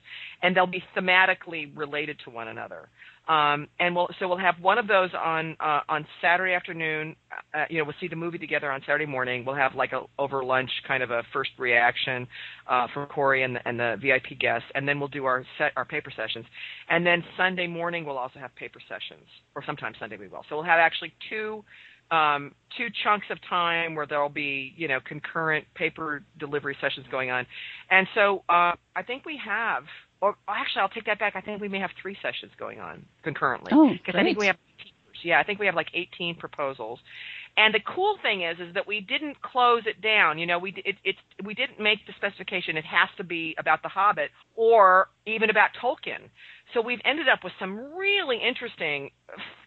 [0.43, 2.89] and they'll be thematically related to one another.
[3.29, 7.15] Um, and we'll so we'll have one of those on uh, on Saturday afternoon.
[7.55, 9.45] Uh, you know, we'll see the movie together on Saturday morning.
[9.45, 12.27] We'll have like a over lunch kind of a first reaction
[12.69, 15.71] uh, from Corey and the, and the VIP guests, and then we'll do our set
[15.77, 16.45] our paper sessions.
[16.91, 20.45] And then Sunday morning we'll also have paper sessions, or sometimes Sunday we will.
[20.49, 21.65] So we'll have actually two
[22.11, 27.31] um, two chunks of time where there'll be you know concurrent paper delivery sessions going
[27.31, 27.47] on.
[27.89, 29.85] And so uh, I think we have
[30.23, 31.35] or actually, I'll take that back.
[31.35, 34.47] I think we may have three sessions going on concurrently Oh, because I think we
[34.47, 34.57] have.
[35.25, 36.99] Yeah, I think we have like 18 proposals.
[37.57, 40.39] And the cool thing is, is that we didn't close it down.
[40.39, 43.83] You know, we it, it we didn't make the specification it has to be about
[43.83, 46.31] the Hobbit or even about Tolkien.
[46.75, 49.11] So we've ended up with some really interesting,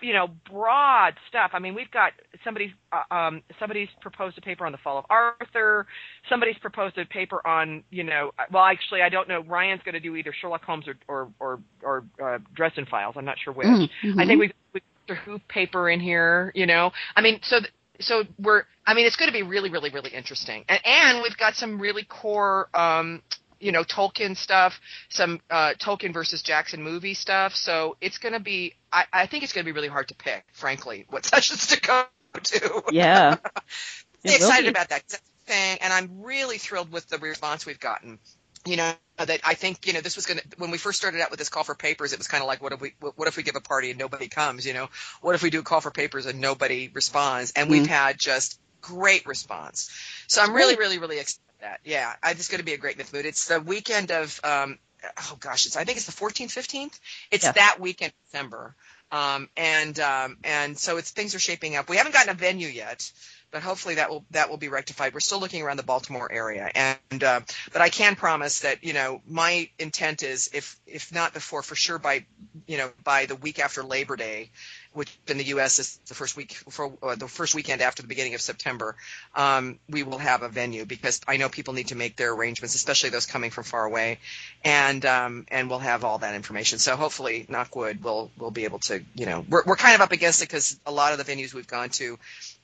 [0.01, 1.51] you know, broad stuff.
[1.53, 5.05] I mean, we've got somebody's uh, um, somebody's proposed a paper on the fall of
[5.09, 5.85] Arthur.
[6.29, 9.41] Somebody's proposed a paper on, you know, well, actually, I don't know.
[9.43, 13.15] Ryan's going to do either Sherlock Holmes or or or, or uh, Dresden Files.
[13.17, 13.67] I'm not sure which.
[13.67, 14.19] Mm-hmm.
[14.19, 16.51] I think we've, we've Doctor Who paper in here.
[16.55, 17.59] You know, I mean, so
[17.99, 18.63] so we're.
[18.87, 21.79] I mean, it's going to be really, really, really interesting, and, and we've got some
[21.79, 22.69] really core.
[22.73, 23.21] Um,
[23.59, 24.79] you know Tolkien stuff,
[25.09, 27.55] some uh, Tolkien versus Jackson movie stuff.
[27.55, 28.73] So it's going to be.
[28.91, 31.81] I, I think it's going to be really hard to pick, frankly, what sessions to
[31.81, 32.05] go
[32.43, 32.83] to.
[32.91, 33.37] Yeah,
[34.23, 35.03] excited about that
[35.45, 38.19] thing, and I'm really thrilled with the response we've gotten
[38.65, 41.21] you know that I think you know this was going to when we first started
[41.21, 43.27] out with this call for papers it was kind of like what if we what
[43.27, 44.89] if we give a party and nobody comes you know
[45.21, 47.79] what if we do a call for papers and nobody responds and mm-hmm.
[47.79, 49.89] we've had just great response.
[50.27, 52.97] So I'm really really really excited that yeah I just going to be a great
[52.97, 53.25] MythMoot.
[53.25, 54.77] It's the weekend of um
[55.17, 56.99] oh gosh it's I think it's the 14th 15th
[57.31, 57.51] it's yeah.
[57.53, 58.75] that weekend December.
[59.11, 61.89] Um and um and so it's things are shaping up.
[61.89, 63.11] We haven't gotten a venue yet
[63.55, 65.13] but hopefully that will that will be rectified.
[65.13, 67.39] We're still looking around the Baltimore area, and uh,
[67.71, 71.73] but I can promise that you know my intent is if if not before, for
[71.73, 72.25] sure by
[72.67, 74.51] you know by the week after Labor Day,
[74.95, 75.79] which in the U.S.
[75.79, 78.95] is the first week for uh, the first weekend after the beginning of September,
[79.35, 82.75] um, we will have a venue because I know people need to make their arrangements,
[82.75, 84.19] especially those coming from far away,
[84.63, 86.79] and um, and we'll have all that information.
[86.79, 90.11] So hopefully, knockwood, we'll we'll be able to you know we're we're kind of up
[90.11, 92.17] against it because a lot of the venues we've gone to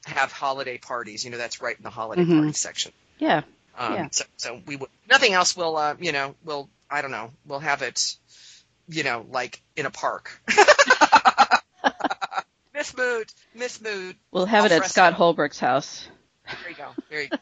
[0.06, 1.24] have holiday parties.
[1.26, 2.40] You know, that's right in the holiday mm-hmm.
[2.40, 2.92] party section.
[3.20, 3.42] Yeah.
[3.78, 4.08] Um, yeah.
[4.12, 7.60] So, so we would, nothing else will, uh, you know, we'll, I don't know, we'll
[7.60, 8.16] have it,
[8.90, 10.42] you know, like in a park.
[12.82, 14.16] Miss Mood, Miss Mood.
[14.32, 16.08] We'll have it at Scott Holbrook's house.
[16.48, 16.90] There you go.
[17.12, 17.38] There you go.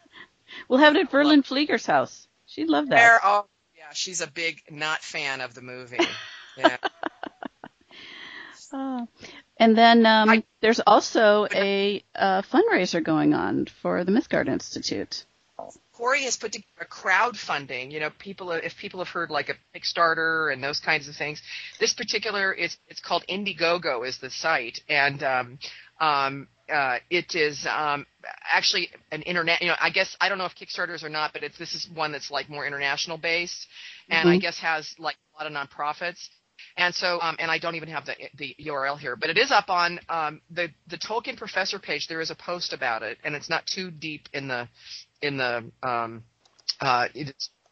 [0.67, 2.27] we'll have it at Verlyn Flieger's house.
[2.45, 2.95] She'd love that.
[2.97, 3.45] There, oh,
[3.77, 5.99] yeah, she's a big not fan of the movie.
[6.57, 6.75] Yeah.
[8.73, 9.05] Uh,
[9.55, 15.23] and then um, I, there's also a, a, fundraiser going on for the Mythgard Institute.
[15.99, 17.91] Corey has put together a crowdfunding.
[17.91, 21.41] You know, people if people have heard like a Kickstarter and those kinds of things.
[21.77, 25.59] This particular is it's called Indiegogo is the site, and um,
[25.99, 28.05] um, uh, it is um,
[28.49, 29.61] actually an internet.
[29.61, 31.85] You know, I guess I don't know if Kickstarters or not, but it's this is
[31.93, 33.67] one that's like more international based,
[34.09, 34.37] and mm-hmm.
[34.37, 36.29] I guess has like a lot of nonprofits.
[36.77, 39.51] And so, um, and I don't even have the the URL here, but it is
[39.51, 42.07] up on um, the the Tolkien Professor page.
[42.07, 44.67] There is a post about it, and it's not too deep in the
[45.21, 46.23] in the um,
[46.81, 47.07] uh,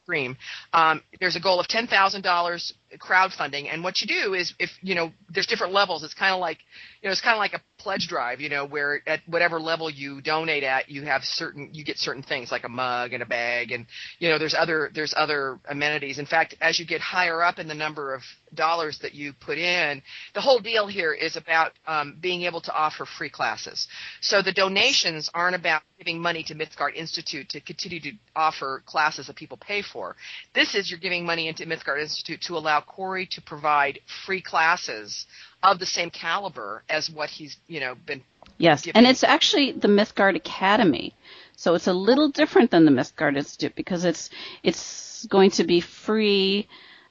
[0.03, 0.38] stream.
[0.73, 4.69] Um, there's a goal of ten thousand dollars crowdfunding, and what you do is if
[4.81, 6.03] you know there's different levels.
[6.03, 6.57] It's kind of like
[7.01, 9.89] you know it's kind of like a pledge drive, you know, where at whatever level
[9.89, 13.25] you donate at, you have certain you get certain things like a mug and a
[13.25, 13.85] bag, and
[14.19, 16.19] you know there's other there's other amenities.
[16.19, 18.21] In fact, as you get higher up in the number of
[18.53, 20.01] dollars that you put in,
[20.33, 23.88] the whole deal here is about um, being able to offer free classes.
[24.21, 29.27] So the donations aren't about giving money to Mythgard Institute to continue to offer classes
[29.27, 30.15] that people pay for.
[30.53, 35.25] This is you're giving money into Mythgard Institute to allow Corey to provide free classes
[35.63, 38.23] of the same caliber as what he's you know been.
[38.57, 38.97] Yes, giving.
[38.97, 41.13] and it's actually the Mythgard Academy,
[41.55, 44.30] so it's a little different than the Mythgard Institute because it's
[44.63, 46.67] it's going to be free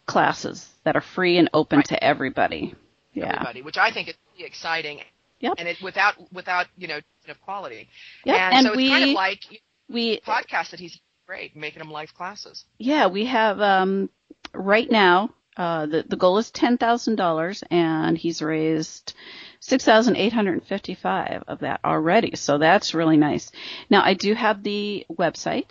[0.06, 1.86] classes that are free and open right.
[1.86, 2.74] to everybody.
[3.12, 3.32] Yeah.
[3.32, 5.00] Everybody, which I think is really exciting.
[5.40, 5.54] Yep.
[5.58, 7.88] And it without without you know of quality.
[8.24, 8.36] Yep.
[8.36, 9.40] And, and so we, it's kind of like
[9.88, 12.64] we podcast that he's great making them live classes.
[12.78, 14.10] Yeah, we have um
[14.54, 19.14] right now uh, the the goal is ten thousand dollars, and he's raised
[19.60, 22.34] six thousand eight hundred and fifty five of that already.
[22.36, 23.50] So that's really nice.
[23.88, 25.70] Now I do have the website.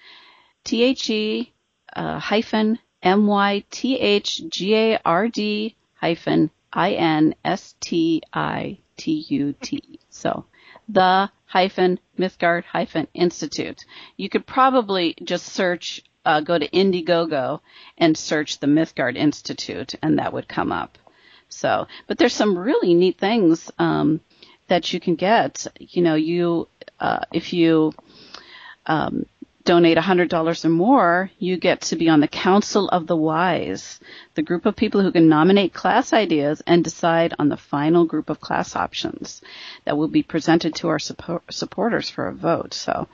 [0.66, 1.48] the
[1.96, 7.76] uh, hyphen m y t h g a r d hyphen i n s
[9.04, 10.30] t u t so
[10.88, 13.86] the hyphen Mythgard hyphen Institute.
[14.18, 17.62] You could probably just search, uh, go to Indiegogo
[17.98, 20.98] and search the Mythgard Institute, and that would come up.
[21.50, 24.22] So, but there's some really neat things um,
[24.68, 25.68] that you can get.
[25.80, 26.68] You know, you
[27.00, 27.94] uh, if you
[28.86, 29.26] um,
[29.66, 34.00] donate $100 or more, you get to be on the Council of the Wise,
[34.36, 38.30] the group of people who can nominate class ideas and decide on the final group
[38.30, 39.42] of class options
[39.86, 42.74] that will be presented to our support- supporters for a vote.
[42.74, 43.08] So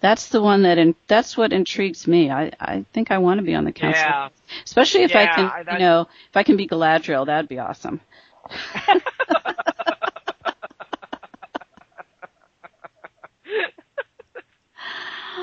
[0.00, 2.30] That's the one that in, that's what intrigues me.
[2.30, 4.28] I I think I want to be on the council, Yeah.
[4.64, 6.00] especially if I Yeah, can, I- that- you know,
[6.30, 8.00] if I can be Galadriel, that'd be awesome.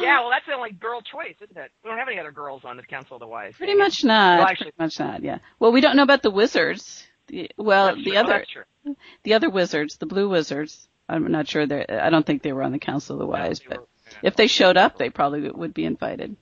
[0.02, 1.72] Yeah, well, that's the only girl choice, isn't it?
[1.84, 3.54] We don't have any other girls on the Council of the Wise.
[3.58, 4.40] Pretty much not.
[4.40, 5.24] Well, actually- pretty much not.
[5.24, 5.40] Yeah.
[5.60, 7.06] Well, we don't know about the wizards.
[7.28, 8.16] The, well, the true.
[8.16, 8.96] Oh, other true.
[9.24, 10.88] the other wizards, the blue wizards.
[11.08, 13.60] I'm not sure they I don't think they were on the Council of the Wise,
[13.60, 14.20] They but were- yeah.
[14.24, 16.36] if they showed up, they probably would be invited.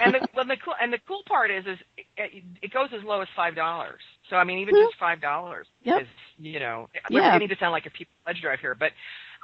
[0.00, 1.78] and the well, the cool and the cool part is is
[2.16, 4.00] it, it goes as low as five dollars.
[4.28, 4.86] So I mean, even Mhm.
[4.86, 6.02] just five dollars Yep.
[6.02, 6.08] is
[6.38, 7.00] you know Yeah.
[7.10, 8.92] we're beginning to sound like a people pledge drive here, but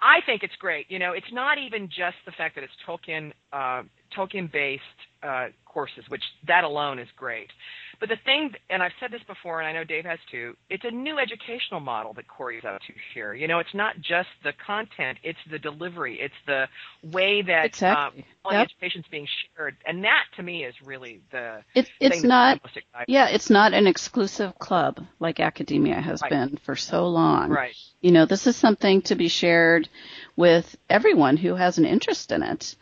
[0.02, 0.90] I think it's great.
[0.90, 3.82] You know, it's not even just the fact that it's Tolkien uh,
[4.16, 4.82] Tolkien based
[5.22, 7.50] uh, courses, which that alone is great.
[7.98, 10.84] But the thing, and I've said this before, and I know Dave has too, it's
[10.84, 13.34] a new educational model that Corey's up to here.
[13.34, 16.66] You know, it's not just the content; it's the delivery, it's the
[17.02, 18.24] way that Exactly.
[18.44, 18.68] um, Yep.
[18.70, 19.26] education's being
[19.56, 22.60] shared, and that to me is really the It, thing it's not.
[22.62, 23.14] the most exciting.
[23.14, 26.30] Yeah, it's not an exclusive club like academia has Right.
[26.30, 27.50] been for so long.
[27.50, 27.74] Right.
[28.02, 29.88] You know, this is something to be shared
[30.36, 32.76] with everyone who has an interest in it.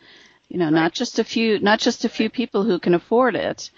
[0.49, 3.71] You know, not just a few, not just a few people who can afford it,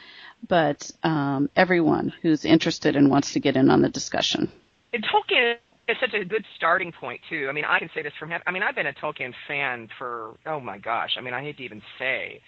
[0.47, 4.51] but um, everyone who's interested and wants to get in on the discussion.
[4.93, 5.55] And Tolkien
[5.87, 7.47] is such a good starting point too.
[7.49, 10.35] I mean, I can say this from I mean, I've been a Tolkien fan for
[10.45, 11.11] oh my gosh.
[11.17, 12.41] I mean, I hate to even say,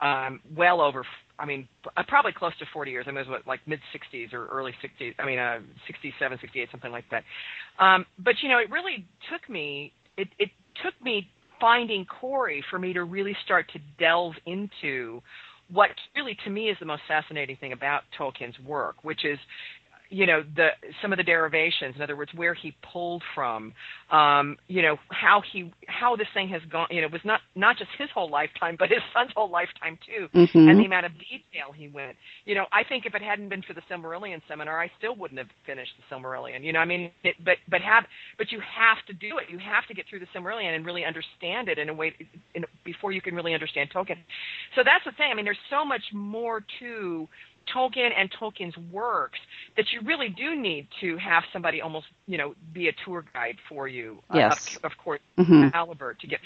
[0.00, 1.04] um, well over.
[1.38, 3.06] I mean, uh, probably close to 40 years.
[3.08, 5.14] I mean, it was what, like mid 60s or early 60s.
[5.18, 7.24] I mean, uh, 67, 68, something like that.
[7.78, 9.92] Um, but you know, it really took me.
[10.16, 10.50] It it
[10.82, 11.30] took me
[11.60, 15.22] finding Corey for me to really start to delve into
[15.72, 19.38] what really to me is the most fascinating thing about Tolkien's work, which is
[20.10, 20.68] you know the
[21.00, 23.72] some of the derivations in other words where he pulled from
[24.10, 27.40] um you know how he how this thing has gone you know it was not
[27.54, 30.68] not just his whole lifetime but his son's whole lifetime too Mhm.
[30.70, 32.16] and the amount of detail he went.
[32.44, 35.38] You know i think if it hadn't been for the silmarillion seminar i still wouldn't
[35.38, 36.62] have finished the silmarillion.
[36.64, 38.04] You know i mean it, but but have
[38.36, 39.44] but you have to do it.
[39.48, 42.12] You have to get through the silmarillion and really understand it in a way
[42.54, 44.18] in, before you can really understand tolkien.
[44.74, 45.28] So that's the thing.
[45.30, 47.28] I mean there's so much more to
[47.74, 49.38] Tolkien and Tolkien's works
[49.76, 53.56] that you really do need to have somebody almost, you know, be a tour guide
[53.68, 54.22] for you.
[54.30, 54.38] uh,
[54.84, 55.72] of, of course, Mhm.
[55.72, 56.40] caliber to get.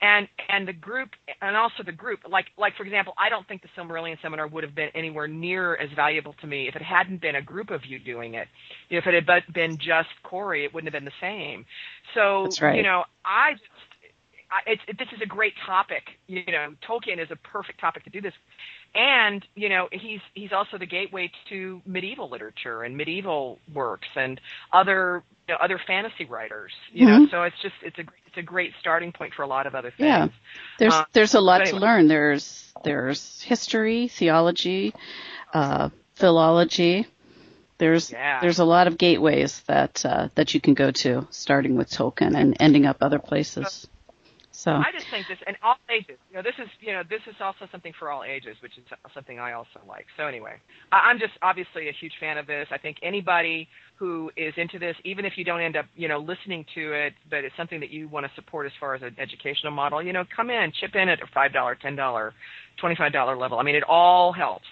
[0.00, 1.10] And and the group
[1.42, 4.64] and also the group like like for example, I don't think the Silmarillion seminar would
[4.64, 7.84] have been anywhere near as valuable to me if it hadn't been a group of
[7.84, 8.48] you doing it.
[8.90, 11.66] If it had been just Corey, it wouldn't have been the same.
[12.14, 12.76] So right.
[12.76, 13.64] you know, I just
[14.50, 16.02] I, it's, it, this is a great topic.
[16.26, 18.32] You know, Tolkien is a perfect topic to do this,
[18.94, 24.40] and you know, he's he's also the gateway to medieval literature and medieval works and
[24.72, 26.72] other you know, other fantasy writers.
[26.92, 27.30] You know, Mhm.
[27.30, 29.90] so it's just it's a it's a great starting point for a lot of other
[29.90, 30.06] things.
[30.08, 30.28] Yeah.
[30.78, 32.08] There's Uh, there's a lot but to learn.
[32.08, 34.94] There's there's history, theology,
[35.52, 37.06] uh, philology.
[37.78, 38.40] There's Yeah.
[38.40, 42.36] there's a lot of gateways that uh, that you can go to, starting with Tolkien
[42.36, 43.72] and ending up other places.
[43.72, 43.88] So
[44.72, 46.18] I just think this, and all ages.
[46.30, 48.84] You know, this is you know this is also something for all ages, which is
[49.14, 50.06] something I also like.
[50.16, 50.54] So anyway,
[50.90, 52.66] I'm just obviously a huge fan of this.
[52.72, 56.18] I think anybody who is into this, even if you don't end up you know
[56.18, 59.14] listening to it, but it's something that you want to support as far as an
[59.18, 62.34] educational model, you know, come in, chip in at a five dollar, ten dollar,
[62.80, 63.60] twenty five dollar level.
[63.60, 64.66] I mean, it all helps.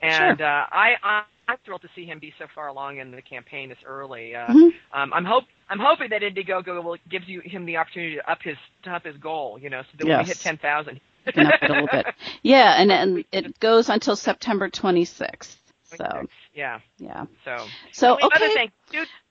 [0.00, 3.22] And uh, I, I I'm thrilled to see him be so far along in the
[3.22, 4.34] campaign this early.
[4.34, 4.74] Uh, Mhm.
[4.92, 8.42] um, I'm hope I'm hoping that Indiegogo will gives you him the opportunity to up
[8.42, 9.58] his to up his goal.
[9.58, 12.06] You know, so that when we hit ten thousand, up it a little bit.
[12.42, 15.56] Yeah, and and it goes until September 26th.
[15.96, 16.80] So yeah.
[16.98, 17.26] yeah.
[17.44, 18.54] So So mean, other okay.
[18.54, 18.72] things,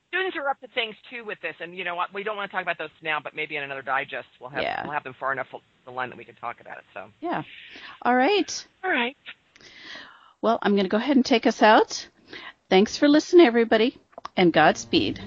[0.07, 2.13] students are up to things too with this, and you know what?
[2.13, 4.61] We don't want to talk about those now, but maybe in another digest we'll have
[4.61, 4.83] Yeah.
[4.83, 5.47] we'll have them far enough
[5.85, 6.83] the line that we can talk about it.
[6.93, 7.43] So Yeah.
[8.03, 8.67] All right.
[8.83, 9.17] all right.
[10.43, 12.05] Well, I'm going to go ahead and take us out.
[12.69, 13.97] Thanks for listening, everybody,
[14.35, 15.21] and Godspeed.